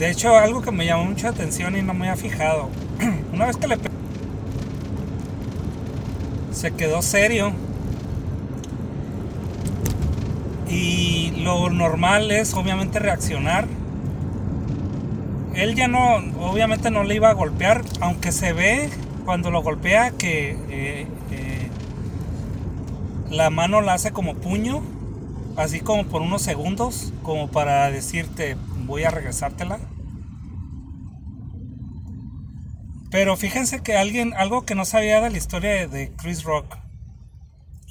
De 0.00 0.10
hecho, 0.10 0.36
algo 0.36 0.62
que 0.62 0.72
me 0.72 0.84
llamó 0.84 1.04
mucha 1.04 1.28
atención 1.28 1.76
y 1.76 1.82
no 1.82 1.94
me 1.94 2.08
había 2.08 2.20
fijado. 2.20 2.68
Una 3.32 3.46
vez 3.46 3.56
que 3.56 3.68
le 3.68 3.78
se 6.50 6.72
quedó 6.72 7.02
serio. 7.02 7.52
Y 10.76 11.30
lo 11.38 11.70
normal 11.70 12.30
es 12.30 12.52
obviamente 12.52 12.98
reaccionar. 12.98 13.66
Él 15.54 15.74
ya 15.74 15.88
no, 15.88 16.16
obviamente 16.40 16.90
no 16.90 17.02
le 17.02 17.14
iba 17.14 17.30
a 17.30 17.32
golpear, 17.32 17.82
aunque 18.00 18.30
se 18.30 18.52
ve 18.52 18.90
cuando 19.24 19.50
lo 19.50 19.62
golpea 19.62 20.10
que 20.10 20.54
eh, 20.68 21.06
la 23.30 23.48
mano 23.48 23.80
la 23.80 23.94
hace 23.94 24.12
como 24.12 24.34
puño, 24.34 24.82
así 25.56 25.80
como 25.80 26.04
por 26.04 26.20
unos 26.20 26.42
segundos, 26.42 27.12
como 27.22 27.48
para 27.48 27.90
decirte 27.90 28.56
voy 28.84 29.04
a 29.04 29.10
regresártela. 29.10 29.78
Pero 33.10 33.36
fíjense 33.36 33.82
que 33.82 33.96
alguien, 33.96 34.34
algo 34.34 34.66
que 34.66 34.74
no 34.74 34.84
sabía 34.84 35.22
de 35.22 35.30
la 35.30 35.38
historia 35.38 35.88
de 35.88 36.12
Chris 36.16 36.44
Rock 36.44 36.76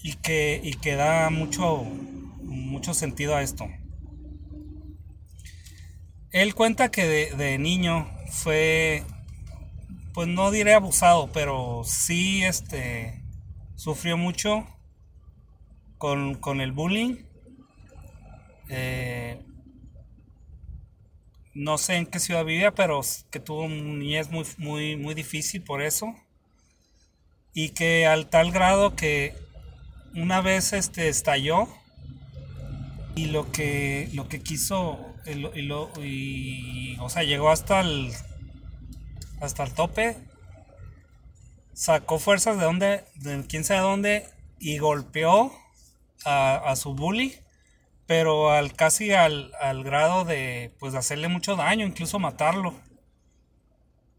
y 0.03 0.13
que, 0.13 0.61
y 0.63 0.73
que 0.75 0.95
da 0.95 1.31
mucho, 1.31 1.83
sentido 2.93 3.35
a 3.35 3.41
esto. 3.41 3.67
Él 6.31 6.53
cuenta 6.53 6.91
que 6.91 7.05
de, 7.05 7.57
niño 7.57 8.09
fue, 8.29 9.03
pues 10.13 10.27
no 10.27 10.51
diré 10.51 10.73
abusado, 10.73 11.31
pero 11.31 11.83
sí 11.85 12.43
este, 12.43 13.23
sufrió 13.75 14.17
mucho 14.17 14.67
con, 15.97 16.59
el 16.59 16.73
bullying. 16.73 17.23
Eh, 18.67 19.41
no 21.53 21.77
sé 21.77 21.95
en 21.95 22.05
qué 22.05 22.19
ciudad 22.19 22.43
vivía, 22.43 22.75
pero 22.75 22.99
que 23.31 23.39
tuvo 23.39 23.61
un 23.61 23.99
niñez 23.99 24.29
muy, 24.29 24.45
muy, 24.57 24.97
muy 24.97 25.13
difícil 25.13 25.63
por 25.63 25.81
eso. 25.81 26.13
Y 27.53 27.69
que 27.69 28.05
al 28.05 28.29
tal 28.29 28.51
grado 28.51 28.97
que 28.97 29.33
una 30.13 30.41
vez 30.41 30.73
este 30.73 31.07
estalló 31.07 31.69
y 33.15 33.27
lo 33.27 33.51
que 33.51 34.09
lo 34.13 34.27
que 34.27 34.41
quiso 34.41 34.99
y, 35.25 35.33
lo, 35.33 35.89
y, 36.03 36.97
o 36.99 37.09
sea 37.09 37.23
llegó 37.23 37.49
hasta 37.49 37.79
el 37.79 38.11
hasta 39.41 39.63
el 39.63 39.73
tope 39.73 40.17
sacó 41.73 42.19
fuerzas 42.19 42.57
de 42.57 42.65
donde 42.65 43.05
de 43.15 43.45
quién 43.47 43.63
sabe 43.63 43.81
dónde 43.81 44.29
y 44.59 44.77
golpeó 44.77 45.51
a, 46.25 46.75
su 46.75 46.95
bully, 46.95 47.35
pero 48.07 48.51
al 48.51 48.73
casi 48.73 49.11
al, 49.13 49.51
grado 49.83 50.25
de 50.25 50.73
pues 50.79 50.95
hacerle 50.95 51.27
mucho 51.27 51.55
daño, 51.55 51.85
incluso 51.85 52.19
matarlo. 52.19 52.73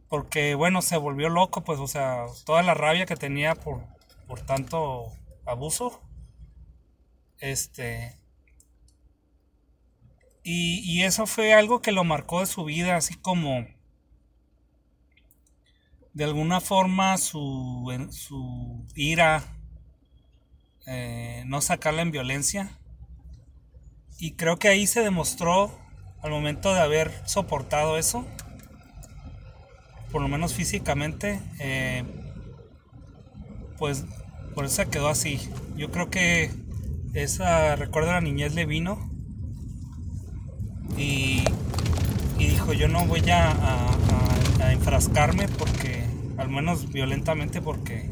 Porque 0.09 0.55
bueno, 0.55 0.83
se 0.83 0.97
volvió 0.97 1.29
loco, 1.29 1.65
pues 1.65 1.81
o 1.81 1.89
sea, 1.89 2.27
toda 2.45 2.63
la 2.63 2.75
rabia 2.75 3.07
que 3.07 3.17
tenía 3.17 3.55
por, 3.55 3.83
por 4.29 4.41
tanto 4.41 5.13
abuso. 5.45 6.01
Este. 7.39 8.17
Y, 10.49 11.03
eso 11.03 11.27
fue 11.27 11.55
algo 11.55 11.83
que 11.83 11.91
lo 11.91 12.05
marcó 12.05 12.39
de 12.39 12.47
su 12.47 12.65
vida, 12.65 12.95
así 12.95 13.17
como 13.17 13.67
de 16.13 16.23
alguna 16.23 16.61
forma 16.61 17.19
su, 17.19 18.09
su 18.13 18.87
ira, 18.95 19.43
eh, 20.87 21.43
no 21.47 21.61
sacarla 21.61 22.03
en 22.03 22.13
violencia. 22.13 22.79
Y 24.21 24.35
creo 24.35 24.57
que 24.57 24.69
ahí 24.69 24.87
se 24.87 25.01
demostró 25.01 25.77
al 26.23 26.31
momento 26.31 26.73
de 26.73 26.81
haber 26.81 27.11
soportado 27.29 27.99
eso, 27.99 28.25
por 30.13 30.23
lo 30.23 30.29
menos 30.29 30.55
físicamente, 30.55 31.41
eh, 31.59 32.05
pues 33.79 34.05
por 34.55 34.67
eso 34.67 34.77
se 34.77 34.91
quedó 34.91 35.09
así. 35.09 35.41
Yo 35.77 35.91
creo 35.91 36.09
que 36.09 36.53
esa, 37.15 37.75
recuerdo 37.75 38.13
la 38.13 38.21
niñez 38.21 38.55
le 38.55 38.65
vino 38.65 39.16
y, 40.97 41.45
dijo 42.39 42.73
yo 42.73 42.89
no 42.89 43.05
voy 43.07 43.29
a, 43.31 43.51
a 44.61 44.73
enfrascarme 44.73 45.49
porque, 45.49 46.05
al 46.37 46.49
menos 46.49 46.93
violentamente 46.93 47.61
porque 47.61 48.11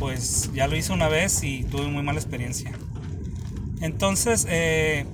pues 0.00 0.50
ya 0.54 0.66
lo 0.66 0.76
hice 0.76 0.92
una 0.92 1.08
vez 1.08 1.44
y 1.44 1.62
tuve 1.64 1.86
muy 1.86 2.02
mala 2.02 2.18
experiencia. 2.18 2.72
Entonces, 3.82 4.46
eh, 4.48 5.04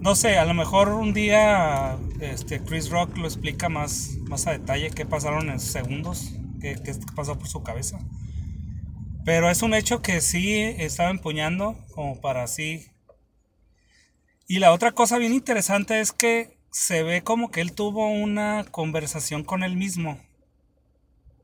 no 0.00 0.14
sé, 0.16 0.38
a 0.38 0.44
lo 0.44 0.54
mejor 0.54 0.88
un 0.88 1.14
día 1.14 1.96
este, 2.20 2.60
Chris 2.60 2.90
Rock 2.90 3.16
lo 3.16 3.26
explica 3.26 3.68
más, 3.68 4.18
más 4.28 4.46
a 4.48 4.52
detalle 4.52 4.90
qué 4.90 5.06
pasaron 5.06 5.50
en 5.50 5.60
segundos, 5.60 6.34
qué, 6.60 6.76
qué 6.84 6.94
pasó 7.14 7.38
por 7.38 7.48
su 7.48 7.62
cabeza. 7.62 7.98
Pero 9.24 9.50
es 9.50 9.62
un 9.62 9.74
hecho 9.74 10.02
que 10.02 10.20
sí 10.20 10.58
estaba 10.60 11.10
empuñando 11.10 11.76
como 11.94 12.20
para 12.20 12.42
así. 12.42 12.88
Y 14.48 14.60
la 14.60 14.72
otra 14.72 14.92
cosa 14.92 15.18
bien 15.18 15.32
interesante 15.32 16.00
es 16.00 16.12
que 16.12 16.56
se 16.70 17.02
ve 17.02 17.22
como 17.22 17.50
que 17.50 17.60
él 17.60 17.72
tuvo 17.72 18.08
una 18.08 18.64
conversación 18.70 19.42
con 19.42 19.64
él 19.64 19.76
mismo, 19.76 20.20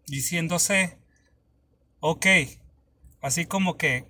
diciéndose, 0.06 0.98
ok, 2.00 2.26
así 3.20 3.46
como 3.46 3.76
que 3.76 4.06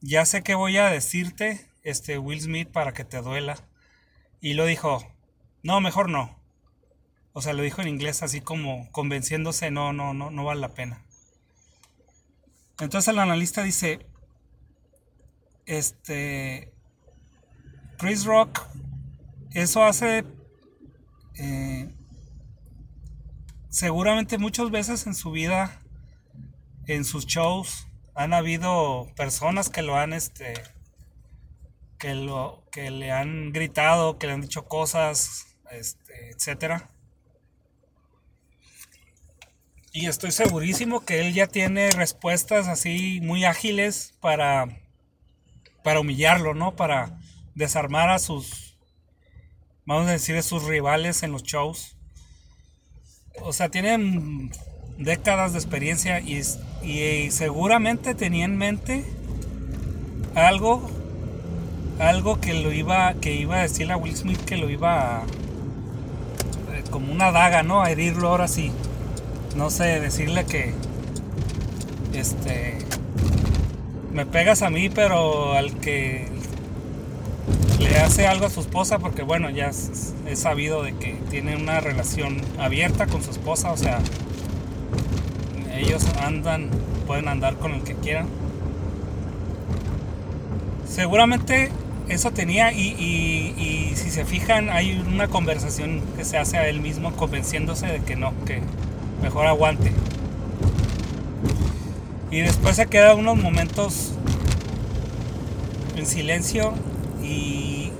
ya 0.00 0.26
sé 0.26 0.42
que 0.42 0.54
voy 0.54 0.76
a 0.76 0.90
decirte, 0.90 1.70
este 1.82 2.18
Will 2.18 2.40
Smith, 2.40 2.68
para 2.68 2.92
que 2.92 3.04
te 3.04 3.22
duela. 3.22 3.56
Y 4.40 4.54
lo 4.54 4.66
dijo, 4.66 5.06
no, 5.62 5.80
mejor 5.80 6.10
no. 6.10 6.38
O 7.32 7.40
sea, 7.40 7.54
lo 7.54 7.62
dijo 7.62 7.80
en 7.80 7.88
inglés 7.88 8.22
así 8.22 8.40
como 8.40 8.90
convenciéndose, 8.92 9.70
no, 9.70 9.92
no, 9.92 10.12
no, 10.12 10.30
no 10.30 10.44
vale 10.44 10.60
la 10.60 10.74
pena. 10.74 11.06
Entonces 12.80 13.08
el 13.08 13.18
analista 13.18 13.62
dice, 13.62 14.06
este, 15.64 16.75
Chris 17.98 18.24
Rock, 18.24 18.62
eso 19.52 19.82
hace 19.82 20.24
eh, 21.38 21.88
seguramente 23.70 24.36
muchas 24.36 24.70
veces 24.70 25.06
en 25.06 25.14
su 25.14 25.30
vida 25.30 25.80
en 26.86 27.04
sus 27.04 27.26
shows 27.26 27.88
han 28.14 28.34
habido 28.34 29.08
personas 29.16 29.70
que 29.70 29.82
lo 29.82 29.96
han 29.96 30.12
este 30.12 30.54
que 31.98 32.14
lo 32.14 32.64
que 32.70 32.90
le 32.90 33.12
han 33.12 33.52
gritado, 33.52 34.18
que 34.18 34.26
le 34.26 34.34
han 34.34 34.42
dicho 34.42 34.66
cosas, 34.66 35.56
este, 35.70 36.30
etcétera. 36.30 36.90
Y 39.92 40.06
estoy 40.06 40.32
segurísimo 40.32 41.06
que 41.06 41.20
él 41.20 41.32
ya 41.32 41.46
tiene 41.46 41.90
respuestas 41.92 42.68
así 42.68 43.20
muy 43.22 43.46
ágiles 43.46 44.14
para 44.20 44.66
para 45.82 46.00
humillarlo, 46.00 46.52
¿no? 46.52 46.76
Para 46.76 47.18
desarmar 47.56 48.10
a 48.10 48.20
sus 48.20 48.66
vamos 49.86 50.08
a 50.08 50.12
decir, 50.12 50.36
a 50.36 50.42
sus 50.42 50.64
rivales 50.64 51.22
en 51.22 51.32
los 51.32 51.44
shows. 51.44 51.96
O 53.40 53.52
sea, 53.52 53.68
tienen 53.70 54.50
décadas 54.98 55.52
de 55.52 55.58
experiencia 55.58 56.20
y, 56.20 56.42
y 56.82 57.30
seguramente 57.30 58.14
tenía 58.14 58.44
en 58.44 58.56
mente 58.56 59.04
algo 60.34 60.90
algo 61.98 62.40
que 62.40 62.52
lo 62.52 62.72
iba 62.72 63.14
que 63.14 63.34
iba 63.34 63.56
a 63.56 63.62
decirle 63.62 63.94
a 63.94 63.96
Will 63.96 64.16
Smith 64.16 64.44
que 64.44 64.58
lo 64.58 64.68
iba 64.68 65.18
a, 65.18 65.22
eh, 65.22 66.84
como 66.90 67.10
una 67.12 67.30
daga, 67.30 67.62
¿no? 67.62 67.82
A 67.82 67.90
herirlo 67.90 68.28
ahora 68.28 68.48
sí. 68.48 68.70
No 69.54 69.70
sé, 69.70 70.00
decirle 70.00 70.44
que 70.44 70.74
este 72.12 72.78
me 74.12 74.26
pegas 74.26 74.62
a 74.62 74.70
mí, 74.70 74.88
pero 74.88 75.54
al 75.54 75.78
que 75.78 76.35
le 77.78 77.98
hace 77.98 78.26
algo 78.26 78.46
a 78.46 78.50
su 78.50 78.60
esposa 78.60 78.98
porque 78.98 79.22
bueno, 79.22 79.50
ya 79.50 79.70
he 80.26 80.36
sabido 80.36 80.82
de 80.82 80.94
que 80.94 81.16
tiene 81.30 81.56
una 81.56 81.80
relación 81.80 82.40
abierta 82.58 83.06
con 83.06 83.22
su 83.22 83.30
esposa, 83.30 83.72
o 83.72 83.76
sea, 83.76 83.98
ellos 85.76 86.04
andan, 86.22 86.70
pueden 87.06 87.28
andar 87.28 87.56
con 87.56 87.72
el 87.72 87.82
que 87.82 87.94
quieran. 87.94 88.28
Seguramente 90.88 91.70
eso 92.08 92.30
tenía 92.30 92.72
y, 92.72 93.92
si 93.96 94.10
se 94.10 94.24
fijan 94.24 94.70
hay 94.70 94.98
una 95.06 95.28
conversación 95.28 96.02
que 96.16 96.24
se 96.24 96.38
hace 96.38 96.58
a 96.58 96.68
él 96.68 96.80
mismo 96.80 97.12
convenciéndose 97.12 97.86
de 97.86 98.00
que 98.00 98.16
no, 98.16 98.32
que 98.44 98.60
mejor 99.22 99.46
aguante. 99.46 99.92
Y 102.30 102.40
después 102.40 102.76
se 102.76 102.86
queda 102.86 103.14
unos 103.14 103.36
momentos 103.36 104.12
en 105.96 106.06
silencio 106.06 106.74
y, 107.22 107.92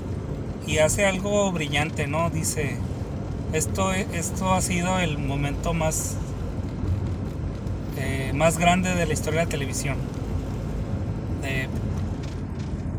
hace 0.79 1.07
algo 1.07 1.51
brillante, 1.53 2.07
¿no? 2.07 2.29
Dice, 2.29 2.77
esto, 3.55 3.93
esto 3.93 4.53
ha 4.53 4.61
sido 4.61 4.99
el 4.99 5.17
momento 5.17 5.73
más, 5.73 6.17
eh, 7.97 8.33
más 8.35 8.59
grande 8.59 8.95
de 8.95 9.07
la 9.07 9.13
historia 9.15 9.41
de 9.41 9.47
la 9.47 9.51
televisión. 9.51 9.97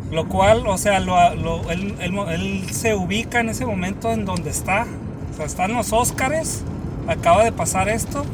lo 0.09 0.27
cual, 0.27 0.65
o 0.65 0.77
sea, 0.77 0.97
él, 0.97 2.63
se 2.71 2.95
ubica 2.95 3.41
en 3.41 3.49
ese 3.49 3.65
momento 3.65 4.11
en 4.11 4.25
donde 4.25 4.49
está. 4.49 4.87
O 5.31 5.35
sea, 5.35 5.45
está 5.45 5.65
en 5.65 5.73
los 5.73 5.93
Óscares, 5.93 6.63
acaba 7.07 7.43
de 7.43 7.51
pasar 7.51 7.89
esto 7.89 8.25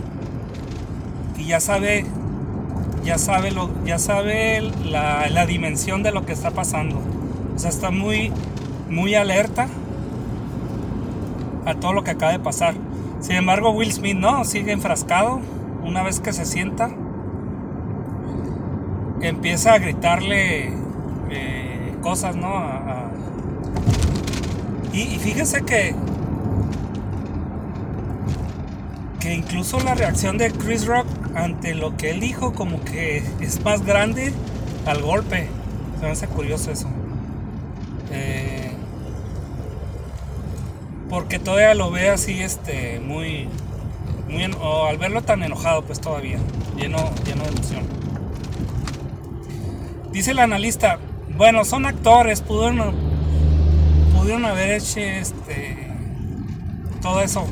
y 1.38 1.48
ya 1.48 1.60
sabe, 1.60 2.06
ya 3.04 3.18
sabe, 3.18 3.52
lo, 3.52 3.70
ya 3.84 4.00
sabe 4.00 4.62
la 4.86 5.46
dimensión 5.46 6.02
de 6.04 6.12
lo 6.12 6.26
que 6.26 6.32
está 6.32 6.52
pasando. 6.52 7.02
O 7.56 7.60
sea, 7.60 7.70
está 7.70 7.92
muy, 7.92 8.32
muy 8.90 9.16
alerta 9.16 9.68
a 11.66 11.76
todo 11.76 11.94
lo 11.94 12.04
que 12.04 12.12
acaba 12.12 12.32
de 12.32 12.40
pasar. 12.40 12.76
Sin 13.20 13.36
embargo, 13.36 13.72
Will 13.72 13.92
Smith 13.92 14.18
no, 14.18 14.44
sigue 14.46 14.72
enfrascado. 14.72 15.40
Una 15.84 16.04
vez 16.04 16.20
que 16.20 16.34
se 16.34 16.46
sienta, 16.46 16.90
empieza 19.22 19.74
a 19.74 19.80
gritarle 19.80 20.74
eh, 21.30 21.96
cosas, 22.02 22.36
¿no? 22.36 22.64
Y, 24.94 25.02
y, 25.02 25.20
fíjese 25.20 25.64
que 25.64 25.96
que 29.20 29.34
incluso 29.34 29.80
la 29.80 29.96
reacción 29.96 30.38
de 30.38 30.52
Chris 30.52 30.86
Rock 30.86 31.08
ante 31.34 31.74
lo 31.74 31.96
que 31.96 32.12
él 32.12 32.20
dijo 32.20 32.52
como 32.52 32.84
que 32.84 33.24
es 33.40 33.64
más 33.64 33.86
grande 33.86 34.34
al 34.86 35.02
golpe. 35.02 35.48
Se 36.00 36.06
me 36.06 36.12
hace 36.12 36.28
curioso 36.28 36.72
eso. 36.72 36.90
Porque 41.14 41.38
todavía 41.38 41.76
lo 41.76 41.92
ve 41.92 42.10
así, 42.10 42.42
este, 42.42 43.00
muy, 43.00 43.48
muy, 44.28 44.46
o 44.60 44.86
al 44.88 44.98
verlo 44.98 45.22
tan 45.22 45.44
enojado, 45.44 45.84
pues 45.84 46.02
todavía, 46.02 46.40
lleno, 46.76 46.98
lleno 47.24 47.44
de 47.44 47.50
emoción. 47.50 47.84
Dice 50.12 50.32
el 50.32 50.40
analista, 50.40 50.98
bueno, 51.38 51.66
son 51.66 51.86
actores, 51.86 52.42
pudieron, 52.42 52.96
pudieron 54.18 54.44
haber 54.46 54.72
hecho, 54.72 55.00
este, 55.00 55.88
todo 57.02 57.22
eso. 57.22 57.46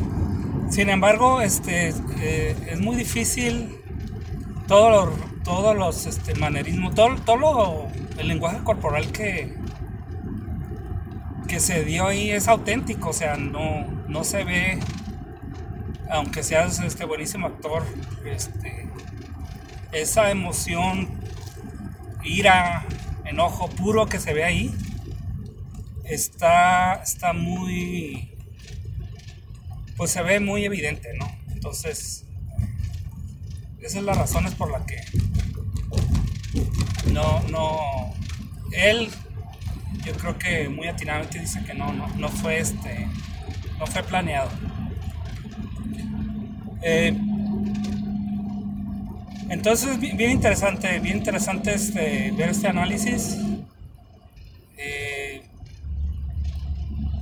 Sin 0.72 0.90
embargo, 0.90 1.42
este, 1.42 1.94
eh, 2.20 2.56
es 2.68 2.80
muy 2.80 2.96
difícil 2.96 3.78
todos 4.68 5.06
los, 5.08 5.44
todos 5.44 5.78
los 5.78 6.08
este, 6.08 6.34
manerismos, 6.34 6.96
todo, 6.96 7.16
todo 7.26 7.88
el 8.18 8.28
lenguaje 8.28 8.64
corporal 8.64 9.12
que, 9.12 9.61
que 11.52 11.60
se 11.60 11.84
dio 11.84 12.08
ahí 12.08 12.32
es 12.32 12.48
auténtico, 12.48 13.10
o 13.10 13.14
sea, 13.14 13.36
no, 13.36 13.86
no 14.08 14.24
se 14.24 14.46
ve, 14.46 14.80
aunque 16.10 16.44
seas 16.44 16.80
este 16.80 17.04
buenísimo 17.04 17.46
actor, 17.46 17.84
este, 18.24 18.88
esa 19.92 20.32
emoción, 20.32 21.10
ira, 22.24 22.86
enojo 23.26 23.70
puro 23.70 24.06
que 24.06 24.18
se 24.18 24.34
ve 24.34 24.46
ahí, 24.46 24.74
está, 26.06 27.04
está 27.04 27.34
muy, 27.34 28.34
pues 29.98 30.12
se 30.12 30.22
ve 30.22 30.40
muy 30.40 30.64
evidente, 30.64 31.10
¿no? 31.20 31.30
Entonces, 31.50 32.28
esa 33.82 34.00
es 34.00 34.06
la 34.06 34.14
razón 34.14 34.46
es 34.46 34.56
por 34.56 34.72
la 34.72 34.86
que 34.86 35.02
no, 37.12 37.42
no, 37.50 38.14
él 38.72 39.12
yo 40.06 40.14
creo 40.14 40.38
que 40.38 40.70
muy 40.70 40.88
atinadamente 40.88 41.40
dice 41.40 41.64
que 41.64 41.74
no, 41.74 41.92
no, 41.94 42.30
fue 42.30 42.60
este, 42.60 43.08
no 43.80 43.86
fue 43.86 44.04
planeado. 44.04 44.50
Eh, 46.82 47.16
entonces, 49.50 50.00
bien 50.00 50.32
interesante, 50.32 51.00
bien 51.00 51.18
interesante 51.18 51.74
este, 51.74 52.32
ver 52.32 52.50
este 52.50 52.68
análisis. 52.68 53.38
Eh, 54.78 55.44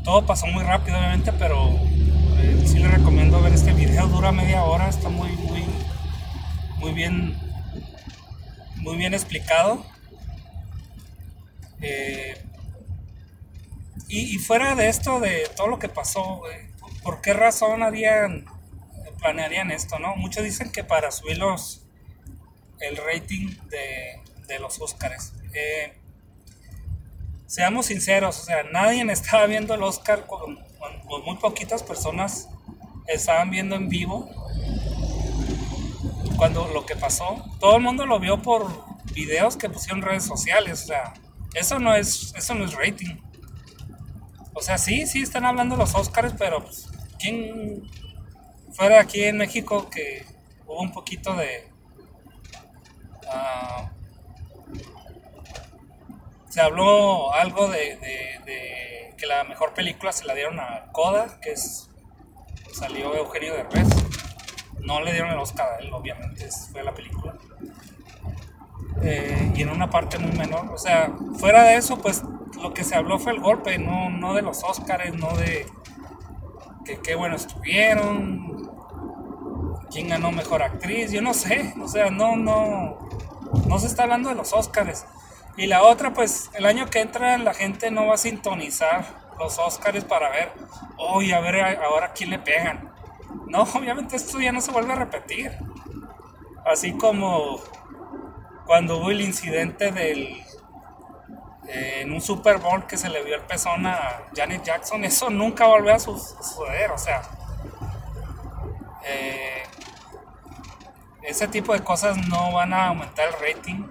todo 0.03 0.25
pasó 0.25 0.47
muy 0.47 0.63
rápido, 0.63 0.97
obviamente, 0.97 1.33
pero 1.33 1.71
eh, 2.37 2.63
sí 2.65 2.79
le 2.79 2.87
recomiendo 2.87 3.41
ver 3.41 3.53
este 3.53 3.73
video. 3.73 4.07
Dura 4.07 4.31
media 4.31 4.63
hora, 4.63 4.89
está 4.89 5.09
muy, 5.09 5.31
muy, 5.31 5.63
muy 6.77 6.93
bien, 6.93 7.35
muy 8.77 8.95
bien 8.95 9.13
explicado. 9.13 9.83
Eh, 11.81 12.37
y, 14.09 14.39
fuera 14.39 14.73
de 14.73 14.89
esto, 14.89 15.19
de 15.19 15.47
todo 15.55 15.67
lo 15.67 15.77
que 15.77 15.87
pasó, 15.87 16.41
¿por 17.03 17.21
qué 17.21 17.33
razón 17.33 17.83
harían, 17.83 18.45
planearían 19.19 19.69
esto, 19.69 19.99
no? 19.99 20.15
Muchos 20.15 20.43
dicen 20.43 20.71
que 20.71 20.83
para 20.83 21.11
subir 21.11 21.37
los, 21.37 21.85
el 22.79 22.97
rating 22.97 23.55
de, 23.69 24.59
los 24.59 24.81
Oscars. 24.81 25.33
Eh, 25.53 25.93
seamos 27.45 27.85
sinceros, 27.85 28.39
o 28.39 28.43
sea, 28.43 28.63
nadie 28.63 29.03
estaba 29.11 29.45
viendo 29.45 29.75
el 29.75 29.83
Oscar 29.83 30.25
con, 30.25 30.57
muy 31.23 31.37
poquitas 31.37 31.83
personas 31.83 32.49
estaban 33.07 33.49
viendo 33.49 33.75
en 33.75 33.89
vivo 33.89 34.29
cuando 36.37 36.67
lo 36.69 36.85
que 36.85 36.95
pasó. 36.95 37.43
Todo 37.59 37.75
el 37.75 37.83
mundo 37.83 38.05
lo 38.05 38.19
vio 38.19 38.41
por 38.41 38.67
videos 39.13 39.57
que 39.57 39.69
pusieron 39.69 40.01
redes 40.01 40.23
sociales, 40.23 40.83
o 40.83 40.87
sea, 40.87 41.13
eso 41.53 41.79
no 41.79 41.93
es, 41.95 42.33
eso 42.35 42.55
no 42.55 42.65
es 42.65 42.73
rating. 42.73 43.17
O 44.53 44.61
sea, 44.61 44.77
sí, 44.77 45.05
sí 45.07 45.21
están 45.21 45.45
hablando 45.45 45.75
los 45.75 45.95
Oscars, 45.95 46.33
pero 46.37 46.63
pues, 46.63 46.89
¿quién 47.19 47.89
fuera 48.71 49.01
aquí 49.01 49.23
en 49.23 49.37
México 49.37 49.89
que 49.89 50.25
hubo 50.65 50.81
un 50.81 50.91
poquito 50.91 51.33
de... 51.35 51.69
Ah, 53.31 53.91
se 56.49 56.61
habló 56.61 57.33
algo 57.33 57.67
de, 57.67 59.13
que 59.17 59.25
la 59.27 59.43
mejor 59.43 59.73
película 59.73 60.11
se 60.11 60.25
la 60.25 60.33
dieron 60.33 60.59
a 60.59 60.91
Coda, 60.91 61.39
que 61.41 61.51
es 61.51 61.89
salió 62.73 63.15
Eugenio 63.15 63.53
Derbez. 63.53 63.87
No 64.81 65.01
le 65.01 65.11
dieron 65.11 65.31
el 65.31 65.37
Oscar 65.37 65.73
a 65.73 65.77
él, 65.77 65.93
obviamente, 65.93 66.49
fue 66.71 66.83
la 66.83 66.93
película. 66.93 67.35
Eh, 69.03 69.51
y 69.55 69.61
en 69.61 69.69
una 69.69 69.89
parte 69.89 70.17
muy 70.17 70.31
menor. 70.31 70.71
O 70.73 70.77
sea, 70.77 71.11
fuera 71.37 71.63
de 71.63 71.75
eso, 71.75 71.97
pues 71.97 72.23
lo 72.61 72.73
que 72.73 72.83
se 72.83 72.95
habló 72.95 73.19
fue 73.19 73.31
el 73.33 73.39
golpe, 73.39 73.77
no, 73.77 74.09
no 74.09 74.33
de 74.33 74.41
los 74.41 74.63
Óscares, 74.63 75.15
no 75.15 75.31
de 75.37 75.65
que 76.85 76.99
qué 76.99 77.15
bueno 77.15 77.35
estuvieron, 77.35 78.69
quién 79.91 80.09
ganó 80.09 80.31
mejor 80.31 80.63
actriz, 80.63 81.11
yo 81.11 81.21
no 81.21 81.33
sé, 81.33 81.73
o 81.81 81.87
sea, 81.87 82.09
no, 82.09 82.35
no, 82.35 82.99
no 83.67 83.79
se 83.79 83.87
está 83.87 84.03
hablando 84.03 84.29
de 84.29 84.35
los 84.35 84.53
Óscares. 84.53 85.05
Y 85.57 85.67
la 85.67 85.83
otra, 85.83 86.13
pues 86.13 86.49
el 86.53 86.65
año 86.65 86.89
que 86.89 87.01
entra 87.01 87.37
la 87.37 87.53
gente 87.53 87.91
no 87.91 88.07
va 88.07 88.13
a 88.13 88.17
sintonizar 88.17 89.29
los 89.37 89.59
Óscares 89.59 90.05
para 90.05 90.29
ver, 90.29 90.51
hoy 90.97 91.31
a 91.31 91.39
ver 91.39 91.61
ahora 91.83 92.13
quién 92.13 92.29
le 92.29 92.39
pegan. 92.39 92.93
No, 93.47 93.63
obviamente 93.75 94.15
esto 94.15 94.39
ya 94.39 94.51
no 94.51 94.61
se 94.61 94.71
vuelve 94.71 94.93
a 94.93 94.97
repetir. 94.97 95.57
Así 96.65 96.93
como 96.93 97.59
cuando 98.65 98.97
hubo 98.97 99.11
el 99.11 99.21
incidente 99.21 99.91
del 99.91 100.43
en 101.71 102.11
un 102.11 102.21
Super 102.21 102.57
Bowl 102.57 102.87
que 102.87 102.97
se 102.97 103.09
le 103.09 103.23
vio 103.23 103.35
el 103.35 103.41
pezón 103.41 103.85
a 103.85 104.23
Janet 104.35 104.63
Jackson, 104.63 105.03
eso 105.03 105.29
nunca 105.29 105.67
volvió 105.67 105.93
a 105.93 105.99
suceder, 105.99 106.91
o 106.91 106.97
sea, 106.97 107.21
eh, 109.03 109.63
ese 111.21 111.47
tipo 111.47 111.73
de 111.73 111.83
cosas 111.83 112.17
no 112.27 112.53
van 112.53 112.73
a 112.73 112.87
aumentar 112.87 113.27
el 113.27 113.33
rating. 113.33 113.87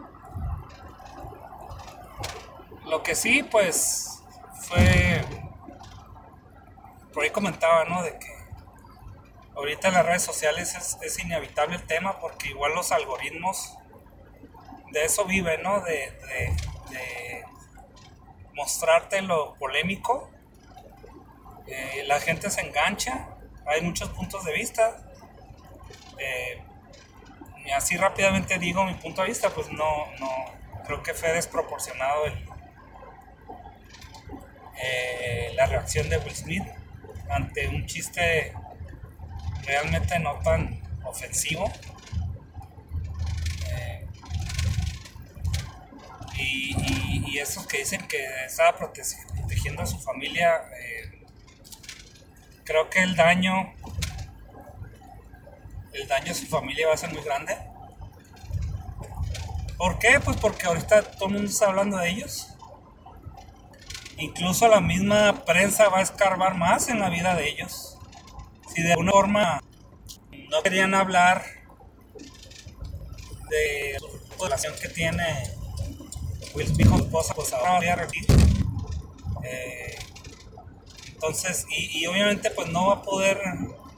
Lo 2.85 3.03
que 3.03 3.15
sí, 3.15 3.43
pues, 3.43 4.23
fue... 4.63 5.25
Por 7.13 7.23
ahí 7.23 7.31
comentaba, 7.31 7.85
¿no? 7.85 8.03
De 8.03 8.19
que 8.19 8.39
ahorita 9.57 9.89
en 9.89 9.95
las 9.95 10.07
redes 10.07 10.23
sociales 10.23 10.99
es, 11.03 11.19
inevitable 11.19 11.77
el 11.77 11.87
tema 11.87 12.21
porque 12.21 12.49
igual 12.49 12.75
los 12.75 12.93
algoritmos 12.93 13.77
de 14.93 15.05
eso 15.05 15.25
viven, 15.25 15.63
¿no? 15.63 15.81
De, 15.81 16.17
mostrarte 18.59 19.23
lo 19.23 19.55
polémico. 19.55 20.31
Eh, 21.67 22.03
la 22.07 22.21
gente 22.21 22.51
se 22.51 22.61
engancha, 22.61 23.29
hay 23.67 23.81
muchos 23.83 24.11
puntos 24.11 24.45
de 24.45 24.53
vista. 24.53 25.11
Eh, 26.19 26.63
y 27.65 27.71
así 27.71 27.97
rápidamente 27.97 28.59
digo 28.59 28.85
mi 28.85 28.95
punto 28.95 29.23
de 29.23 29.29
vista, 29.29 29.51
pues 29.51 29.71
no, 29.71 30.07
no 30.19 30.29
creo 30.85 31.03
que 31.03 31.15
fue 31.15 31.33
desproporcionado 31.33 32.27
eh, 34.83 35.53
la 35.55 35.67
reacción 35.67 36.09
de 36.09 36.19
Will 36.19 36.35
Smith 36.35 36.65
ante 37.31 37.69
un 37.69 37.87
chiste 37.87 38.55
realmente 39.67 40.19
no 40.19 40.35
tan 40.41 40.83
ofensivo. 41.05 41.71
Y, 46.39 47.08
esos 47.37 47.67
que 47.67 47.79
dicen 47.81 48.09
que 48.09 48.25
estaba 48.47 48.79
protegiendo 48.79 49.83
a 49.83 49.87
su 49.87 49.99
familia, 49.99 50.63
eh, 50.81 51.27
creo 52.65 52.89
que 52.89 53.03
el 53.03 53.15
daño, 53.15 53.75
el 55.93 56.09
daño 56.09 56.33
a 56.33 56.35
su 56.35 56.47
familia 56.47 56.89
va 56.89 56.95
a 56.95 56.97
ser 56.97 57.13
muy 57.13 57.23
grande. 57.23 57.55
¿Por 59.77 59.99
qué? 59.99 60.21
Pues 60.25 60.39
porque 60.39 60.67
ahorita 60.67 61.03
todo 61.03 61.27
el 61.27 61.35
mundo 61.35 61.51
está 61.51 61.67
hablando 61.67 61.99
de 61.99 62.09
ellos. 62.09 62.55
Incluso 64.17 64.67
la 64.69 64.81
misma 64.81 65.45
prensa 65.45 65.89
va 65.91 65.99
a 65.99 66.03
escarbar 66.03 66.55
más 66.55 66.89
en 66.89 66.99
la 67.01 67.11
vida 67.11 67.35
de 67.35 67.51
ellos 67.51 67.99
si 68.79 68.83
de 68.83 68.93
alguna 68.93 69.11
forma 69.11 69.63
no 70.51 70.63
querían 70.63 70.95
hablar 70.95 71.45
de 73.51 73.97
la 74.01 74.45
relación 74.45 74.75
que 74.81 74.89
tiene 74.89 75.58
Will 76.55 76.71
esposa, 77.01 77.35
pues 77.35 77.53
ahora 77.53 77.77
voy 77.77 77.87
a 77.87 77.97
repetir. 77.97 78.37
Eh, 79.45 79.97
entonces, 81.13 81.67
y, 81.69 82.07
obviamente 82.07 82.51
pues 82.51 82.69
no 82.69 82.89
va 82.89 82.95
a 82.95 83.03
poder 83.03 83.39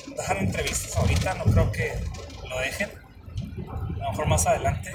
dejar 0.06 0.38
entrevistas 0.38 0.96
ahorita, 0.96 1.34
no 1.34 1.44
creo 1.44 1.70
que 1.70 1.92
lo 2.48 2.58
dejen, 2.58 2.90
a 3.68 4.04
lo 4.04 4.10
mejor 4.10 4.26
más 4.26 4.46
adelante. 4.46 4.90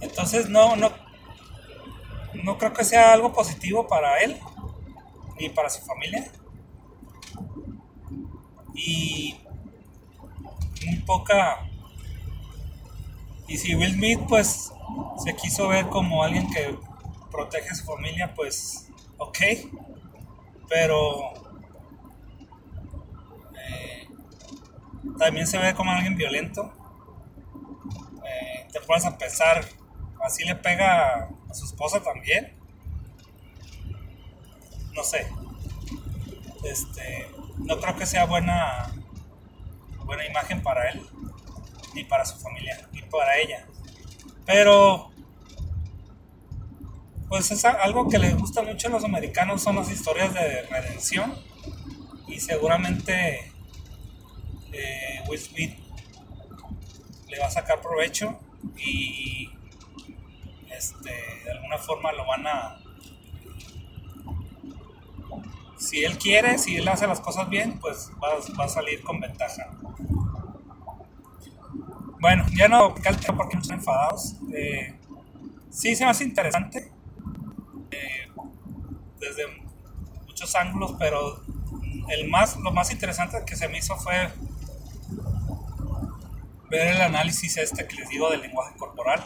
Entonces 0.00 0.48
no, 0.48 0.76
no, 0.76 0.90
no 2.42 2.58
creo 2.58 2.72
que 2.72 2.84
sea 2.84 3.12
algo 3.12 3.32
positivo 3.32 3.86
para 3.86 4.18
él 4.20 4.38
ni 5.38 5.48
para 5.48 5.70
su 5.70 5.80
familia 5.82 6.30
y 8.74 9.36
muy 10.86 10.96
poca 11.00 11.69
y 13.50 13.58
si 13.58 13.74
Will 13.74 13.92
Smith 13.92 14.20
pues 14.28 14.72
se 15.24 15.34
quiso 15.34 15.66
ver 15.66 15.88
como 15.88 16.22
alguien 16.22 16.48
que 16.50 16.78
protege 17.32 17.68
a 17.68 17.74
su 17.74 17.84
familia 17.84 18.32
pues 18.32 18.88
ok. 19.18 19.38
Pero 20.68 21.34
eh, 23.58 24.08
también 25.18 25.48
se 25.48 25.58
ve 25.58 25.74
como 25.74 25.90
alguien 25.90 26.16
violento. 26.16 26.72
Eh, 28.24 28.68
te 28.72 28.80
pones 28.82 29.04
a 29.04 29.18
pensar 29.18 29.64
así 30.22 30.44
le 30.44 30.54
pega 30.54 31.28
a 31.48 31.54
su 31.54 31.64
esposa 31.64 32.00
también. 32.00 32.56
No 34.94 35.02
sé. 35.02 35.26
Este 36.62 37.28
no 37.58 37.80
creo 37.80 37.96
que 37.96 38.06
sea 38.06 38.26
buena, 38.26 38.92
buena 40.04 40.24
imagen 40.24 40.62
para 40.62 40.88
él, 40.90 41.04
ni 41.94 42.04
para 42.04 42.24
su 42.24 42.38
familia, 42.38 42.88
ni 42.92 43.02
para 43.02 43.38
ella. 43.38 43.66
Pero, 44.46 45.10
pues 47.28 47.50
es 47.50 47.64
algo 47.64 48.08
que 48.08 48.18
les 48.18 48.36
gusta 48.36 48.62
mucho 48.62 48.88
a 48.88 48.90
los 48.90 49.04
americanos, 49.04 49.62
son 49.62 49.76
las 49.76 49.90
historias 49.90 50.34
de 50.34 50.62
redención. 50.62 51.34
Y 52.26 52.40
seguramente 52.40 53.52
eh, 54.72 55.22
Will 55.28 55.40
Smith 55.40 55.78
le 57.28 57.38
va 57.38 57.46
a 57.46 57.50
sacar 57.50 57.80
provecho 57.80 58.38
y 58.76 59.50
este, 60.70 61.10
de 61.44 61.50
alguna 61.50 61.78
forma 61.78 62.12
lo 62.12 62.26
van 62.26 62.46
a 62.46 62.80
si 65.80 66.04
él 66.04 66.18
quiere, 66.18 66.58
si 66.58 66.76
él 66.76 66.86
hace 66.88 67.06
las 67.06 67.20
cosas 67.20 67.48
bien, 67.48 67.78
pues 67.80 68.10
va, 68.22 68.64
a 68.64 68.68
salir 68.68 69.02
con 69.02 69.18
ventaja. 69.18 69.70
Bueno, 72.20 72.44
ya 72.54 72.68
no 72.68 72.94
tema 72.94 73.36
porque 73.38 73.56
están 73.56 73.78
enfadados. 73.78 74.36
Eh, 74.52 74.94
sí 75.70 75.96
se 75.96 76.04
me 76.04 76.10
hace 76.10 76.24
interesante 76.24 76.92
eh, 77.90 78.28
desde 79.18 79.44
muchos 80.26 80.54
ángulos, 80.54 80.96
pero 80.98 81.42
el 82.10 82.28
más, 82.28 82.58
lo 82.58 82.72
más 82.72 82.92
interesante 82.92 83.38
que 83.46 83.56
se 83.56 83.68
me 83.68 83.78
hizo 83.78 83.96
fue 83.96 84.28
ver 86.68 86.88
el 86.88 87.00
análisis 87.00 87.56
este 87.56 87.86
que 87.86 87.96
les 87.96 88.08
digo 88.10 88.30
del 88.30 88.42
lenguaje 88.42 88.76
corporal. 88.76 89.24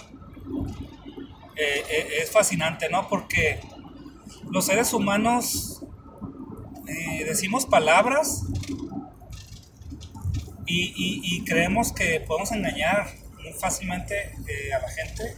Eh, 1.56 2.20
es 2.22 2.30
fascinante, 2.30 2.88
¿no? 2.90 3.08
Porque 3.08 3.60
los 4.50 4.66
seres 4.66 4.92
humanos 4.92 5.80
decimos 7.26 7.66
palabras 7.66 8.44
y, 10.66 11.44
creemos 11.44 11.92
que 11.92 12.20
podemos 12.20 12.52
engañar 12.52 13.06
muy 13.42 13.52
fácilmente 13.52 14.34
eh, 14.48 14.72
a 14.72 14.80
la 14.80 14.88
gente. 14.88 15.36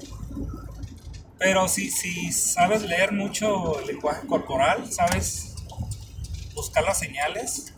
Pero 1.39 1.69
si, 1.69 1.91
si 1.91 2.33
sabes 2.33 2.83
leer 2.83 3.12
mucho 3.12 3.79
el 3.81 3.87
lenguaje 3.89 4.27
corporal, 4.27 4.91
sabes 4.91 5.55
buscar 6.55 6.85
las 6.85 6.99
señales, 6.99 7.75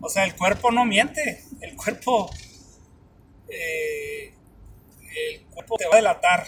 o 0.00 0.08
sea, 0.08 0.24
el 0.24 0.34
cuerpo 0.34 0.70
no 0.70 0.84
miente, 0.84 1.44
el 1.60 1.76
cuerpo, 1.76 2.30
eh, 3.48 4.32
el 5.34 5.42
cuerpo 5.46 5.76
te 5.76 5.86
va 5.86 5.94
a 5.94 5.96
delatar. 5.96 6.46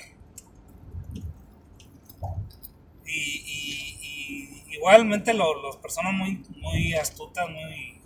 y, 3.05 3.59
igualmente 4.71 5.35
los 5.35 5.77
personas 5.79 6.15
muy, 6.15 6.45
muy 6.57 6.95
astutas, 6.95 7.49
muy 7.51 7.98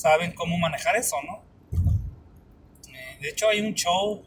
saben 0.00 0.32
cómo 0.32 0.56
manejar 0.58 0.96
eso, 0.96 1.16
¿no? 1.22 1.42
Eh, 2.92 3.18
de 3.20 3.28
hecho 3.28 3.48
hay 3.48 3.60
un 3.60 3.74
show 3.74 4.22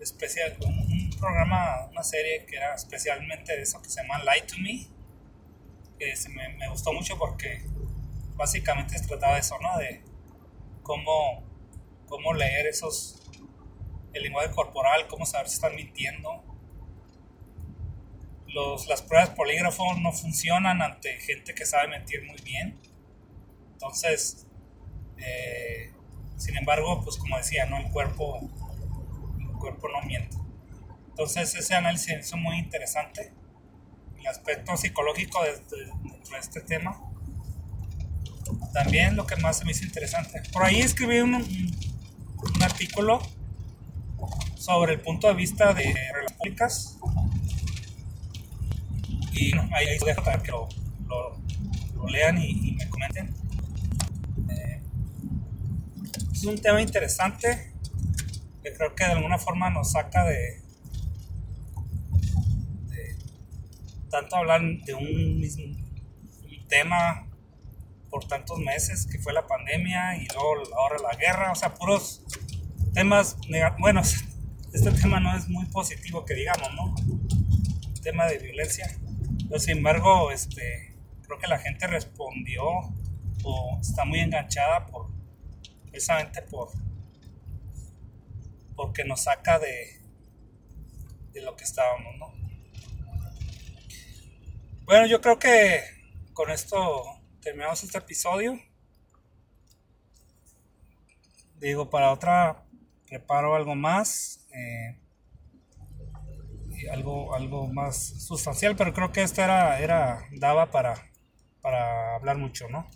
especial, 0.00 0.56
un, 0.64 1.10
programa, 1.18 1.86
una 1.90 2.02
serie 2.02 2.46
que 2.46 2.56
era 2.56 2.74
especialmente 2.74 3.54
de 3.54 3.62
eso 3.62 3.82
que 3.82 3.90
se 3.90 4.00
llama 4.00 4.18
Lie 4.20 4.46
to 4.46 4.56
Me, 4.58 4.86
que 5.98 6.16
se 6.16 6.30
me, 6.30 6.48
me, 6.54 6.66
gustó 6.68 6.94
mucho 6.94 7.18
porque 7.18 7.62
básicamente 8.36 8.98
se 8.98 9.06
trataba 9.06 9.34
de 9.34 9.40
eso, 9.40 9.58
¿no? 9.60 9.76
De 9.76 10.02
cómo, 10.82 11.44
cómo 12.08 12.32
leer 12.32 12.66
esos, 12.68 13.20
el 14.14 14.22
lenguaje 14.22 14.50
corporal, 14.50 15.06
cómo 15.08 15.26
saber 15.26 15.48
si 15.48 15.56
están 15.56 15.74
mintiendo 15.74 16.42
las 18.88 19.02
pruebas 19.02 19.30
polígrafo 19.30 19.94
no 20.00 20.12
funcionan 20.12 20.82
ante 20.82 21.20
gente 21.20 21.54
que 21.54 21.64
sabe 21.64 21.88
mentir 21.88 22.24
muy 22.24 22.40
bien. 22.42 22.78
Entonces, 23.72 24.46
eh, 25.24 25.92
sin 26.36 26.56
embargo, 26.56 27.02
pues 27.02 27.16
como 27.16 27.36
decía, 27.36 27.66
¿no? 27.66 27.78
El 27.78 27.90
cuerpo, 27.90 28.40
el 29.38 29.58
cuerpo 29.58 29.88
no 29.88 30.06
miente. 30.06 30.36
Entonces 31.08 31.54
ese 31.54 31.74
análisis 31.74 32.10
es 32.10 32.34
muy 32.34 32.58
interesante. 32.58 33.32
El 34.18 34.26
aspecto 34.26 34.76
psicológico 34.76 35.42
de, 35.42 35.60
este 36.38 36.60
tema. 36.60 36.98
También 38.72 39.16
lo 39.16 39.26
que 39.26 39.36
más 39.36 39.64
me 39.64 39.72
hizo 39.72 39.84
interesante. 39.84 40.42
Por 40.52 40.64
ahí 40.64 40.80
escribí 40.80 41.20
un, 41.20 41.34
artículo 42.62 43.20
sobre 44.56 44.94
el 44.94 45.00
punto 45.00 45.28
de 45.28 45.34
vista 45.34 45.74
de 45.74 45.92
relaciones 45.92 46.32
públicas 46.38 46.98
y 49.32 49.54
ahí, 49.54 49.88
ahí 49.88 49.98
dejo 50.04 50.22
para 50.22 50.42
que 50.42 50.50
lo, 50.50 50.68
lean 52.08 52.38
y, 52.38 52.72
me 52.72 52.88
comenten. 52.88 53.34
Eh, 54.48 54.82
es 56.40 56.46
un 56.46 56.58
tema 56.58 56.80
interesante 56.80 57.70
que 58.62 58.72
creo 58.72 58.94
que 58.94 59.04
de 59.04 59.12
alguna 59.12 59.36
forma 59.36 59.68
nos 59.68 59.92
saca 59.92 60.24
de, 60.24 60.62
tanto 64.08 64.36
hablar 64.36 64.62
de 64.62 64.94
un 64.94 65.38
mismo 65.38 65.76
tema 66.66 67.28
por 68.08 68.26
tantos 68.26 68.58
meses 68.58 69.06
que 69.06 69.18
fue 69.18 69.34
la 69.34 69.46
pandemia 69.46 70.16
y 70.16 70.26
luego 70.28 70.74
ahora 70.78 70.96
la 70.98 71.14
guerra, 71.14 71.52
o 71.52 71.54
sea, 71.54 71.74
puros 71.74 72.24
temas 72.94 73.36
bueno, 73.78 74.00
este 74.72 74.92
tema 74.92 75.20
no 75.20 75.36
es 75.36 75.46
muy 75.46 75.66
positivo 75.66 76.24
que 76.24 76.34
digamos, 76.34 76.70
¿no? 76.74 76.94
El 77.92 78.00
tema 78.00 78.24
de 78.26 78.38
violencia. 78.38 78.88
Pero 79.46 79.60
sin 79.60 79.78
embargo, 79.78 80.30
este, 80.30 80.96
creo 81.22 81.38
que 81.38 81.48
la 81.48 81.58
gente 81.58 81.86
respondió 81.86 82.62
o 83.44 83.78
está 83.80 84.06
muy 84.06 84.20
enganchada 84.20 84.86
por 84.86 85.19
precisamente 85.90 86.42
por 86.42 86.70
porque 88.76 89.04
nos 89.04 89.24
saca 89.24 89.58
de 89.58 90.00
de 91.32 91.42
lo 91.42 91.54
que 91.56 91.64
estábamos, 91.64 92.16
¿no? 92.18 92.32
Bueno, 94.84 95.06
yo 95.06 95.20
creo 95.20 95.38
que 95.38 95.82
con 96.32 96.50
esto 96.50 97.04
terminamos 97.40 97.82
este 97.84 97.98
episodio. 97.98 98.58
Digo, 101.56 101.90
para 101.90 102.10
otra 102.10 102.64
preparo 103.06 103.54
algo 103.54 103.74
más. 103.74 104.46
Eh, 104.52 104.96
algo, 106.90 107.34
algo 107.34 107.68
más 107.68 107.96
sustancial, 108.26 108.74
pero 108.74 108.94
creo 108.94 109.12
que 109.12 109.22
esta 109.22 109.44
era, 109.44 109.78
era 109.80 110.26
daba 110.32 110.70
para, 110.70 111.10
para 111.60 112.16
hablar 112.16 112.38
mucho, 112.38 112.68
¿no? 112.68 112.88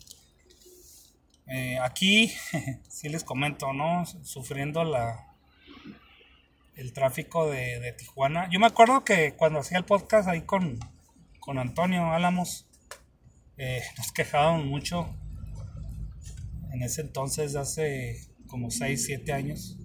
Eh, 1.46 1.78
aquí, 1.78 2.32
sí 2.88 3.08
les 3.08 3.24
comento, 3.24 3.72
¿no? 3.72 4.04
Sufriendo 4.22 4.82
la, 4.84 5.34
el 6.76 6.92
tráfico 6.92 7.50
de, 7.50 7.92
Tijuana. 7.98 8.48
Yo 8.50 8.58
me 8.60 8.66
acuerdo 8.66 9.04
que 9.04 9.34
cuando 9.34 9.58
hacía 9.60 9.78
el 9.78 9.84
podcast 9.84 10.28
ahí 10.28 10.42
con, 10.42 10.78
con 11.40 11.58
Antonio 11.58 12.12
Álamos, 12.12 12.66
eh, 13.56 13.82
nos 13.98 14.12
quejábamos 14.12 14.66
mucho 14.66 15.14
en 16.72 16.82
ese 16.82 17.02
entonces, 17.02 17.54
hace 17.54 18.28
como 18.48 18.70
6, 18.70 19.04
7 19.04 19.32
años, 19.32 19.78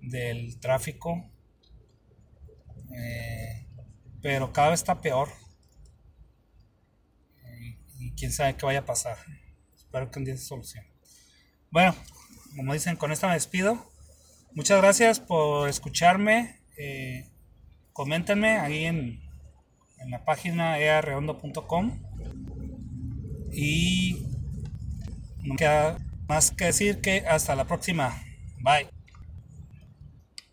del 0.00 0.58
tráfico. 0.58 1.30
Eh, 2.96 3.66
pero 4.20 4.52
cada 4.52 4.70
vez 4.70 4.80
está 4.80 5.00
peor. 5.00 5.28
y 7.98 8.12
quién 8.12 8.32
sabe 8.32 8.56
qué 8.56 8.66
vaya 8.66 8.80
a 8.80 8.84
pasar. 8.84 9.16
Espero 9.94 10.10
que 10.10 10.18
un 10.18 10.24
día 10.24 10.36
se 10.36 10.44
solucione. 10.46 10.88
Bueno, 11.70 11.94
como 12.56 12.72
dicen, 12.72 12.96
con 12.96 13.12
esto 13.12 13.28
me 13.28 13.34
despido. 13.34 13.92
Muchas 14.52 14.78
gracias 14.78 15.20
por 15.20 15.68
escucharme. 15.68 16.58
Eh, 16.76 17.30
coméntenme 17.92 18.58
ahí 18.58 18.86
en, 18.86 19.20
en 19.98 20.10
la 20.10 20.24
página 20.24 20.80
earredondo.com. 20.80 22.02
Y 23.52 24.26
no 25.44 25.54
queda 25.54 25.98
más 26.26 26.50
que 26.50 26.64
decir 26.64 27.00
que 27.00 27.24
hasta 27.28 27.54
la 27.54 27.64
próxima. 27.64 28.20
Bye. 28.62 28.93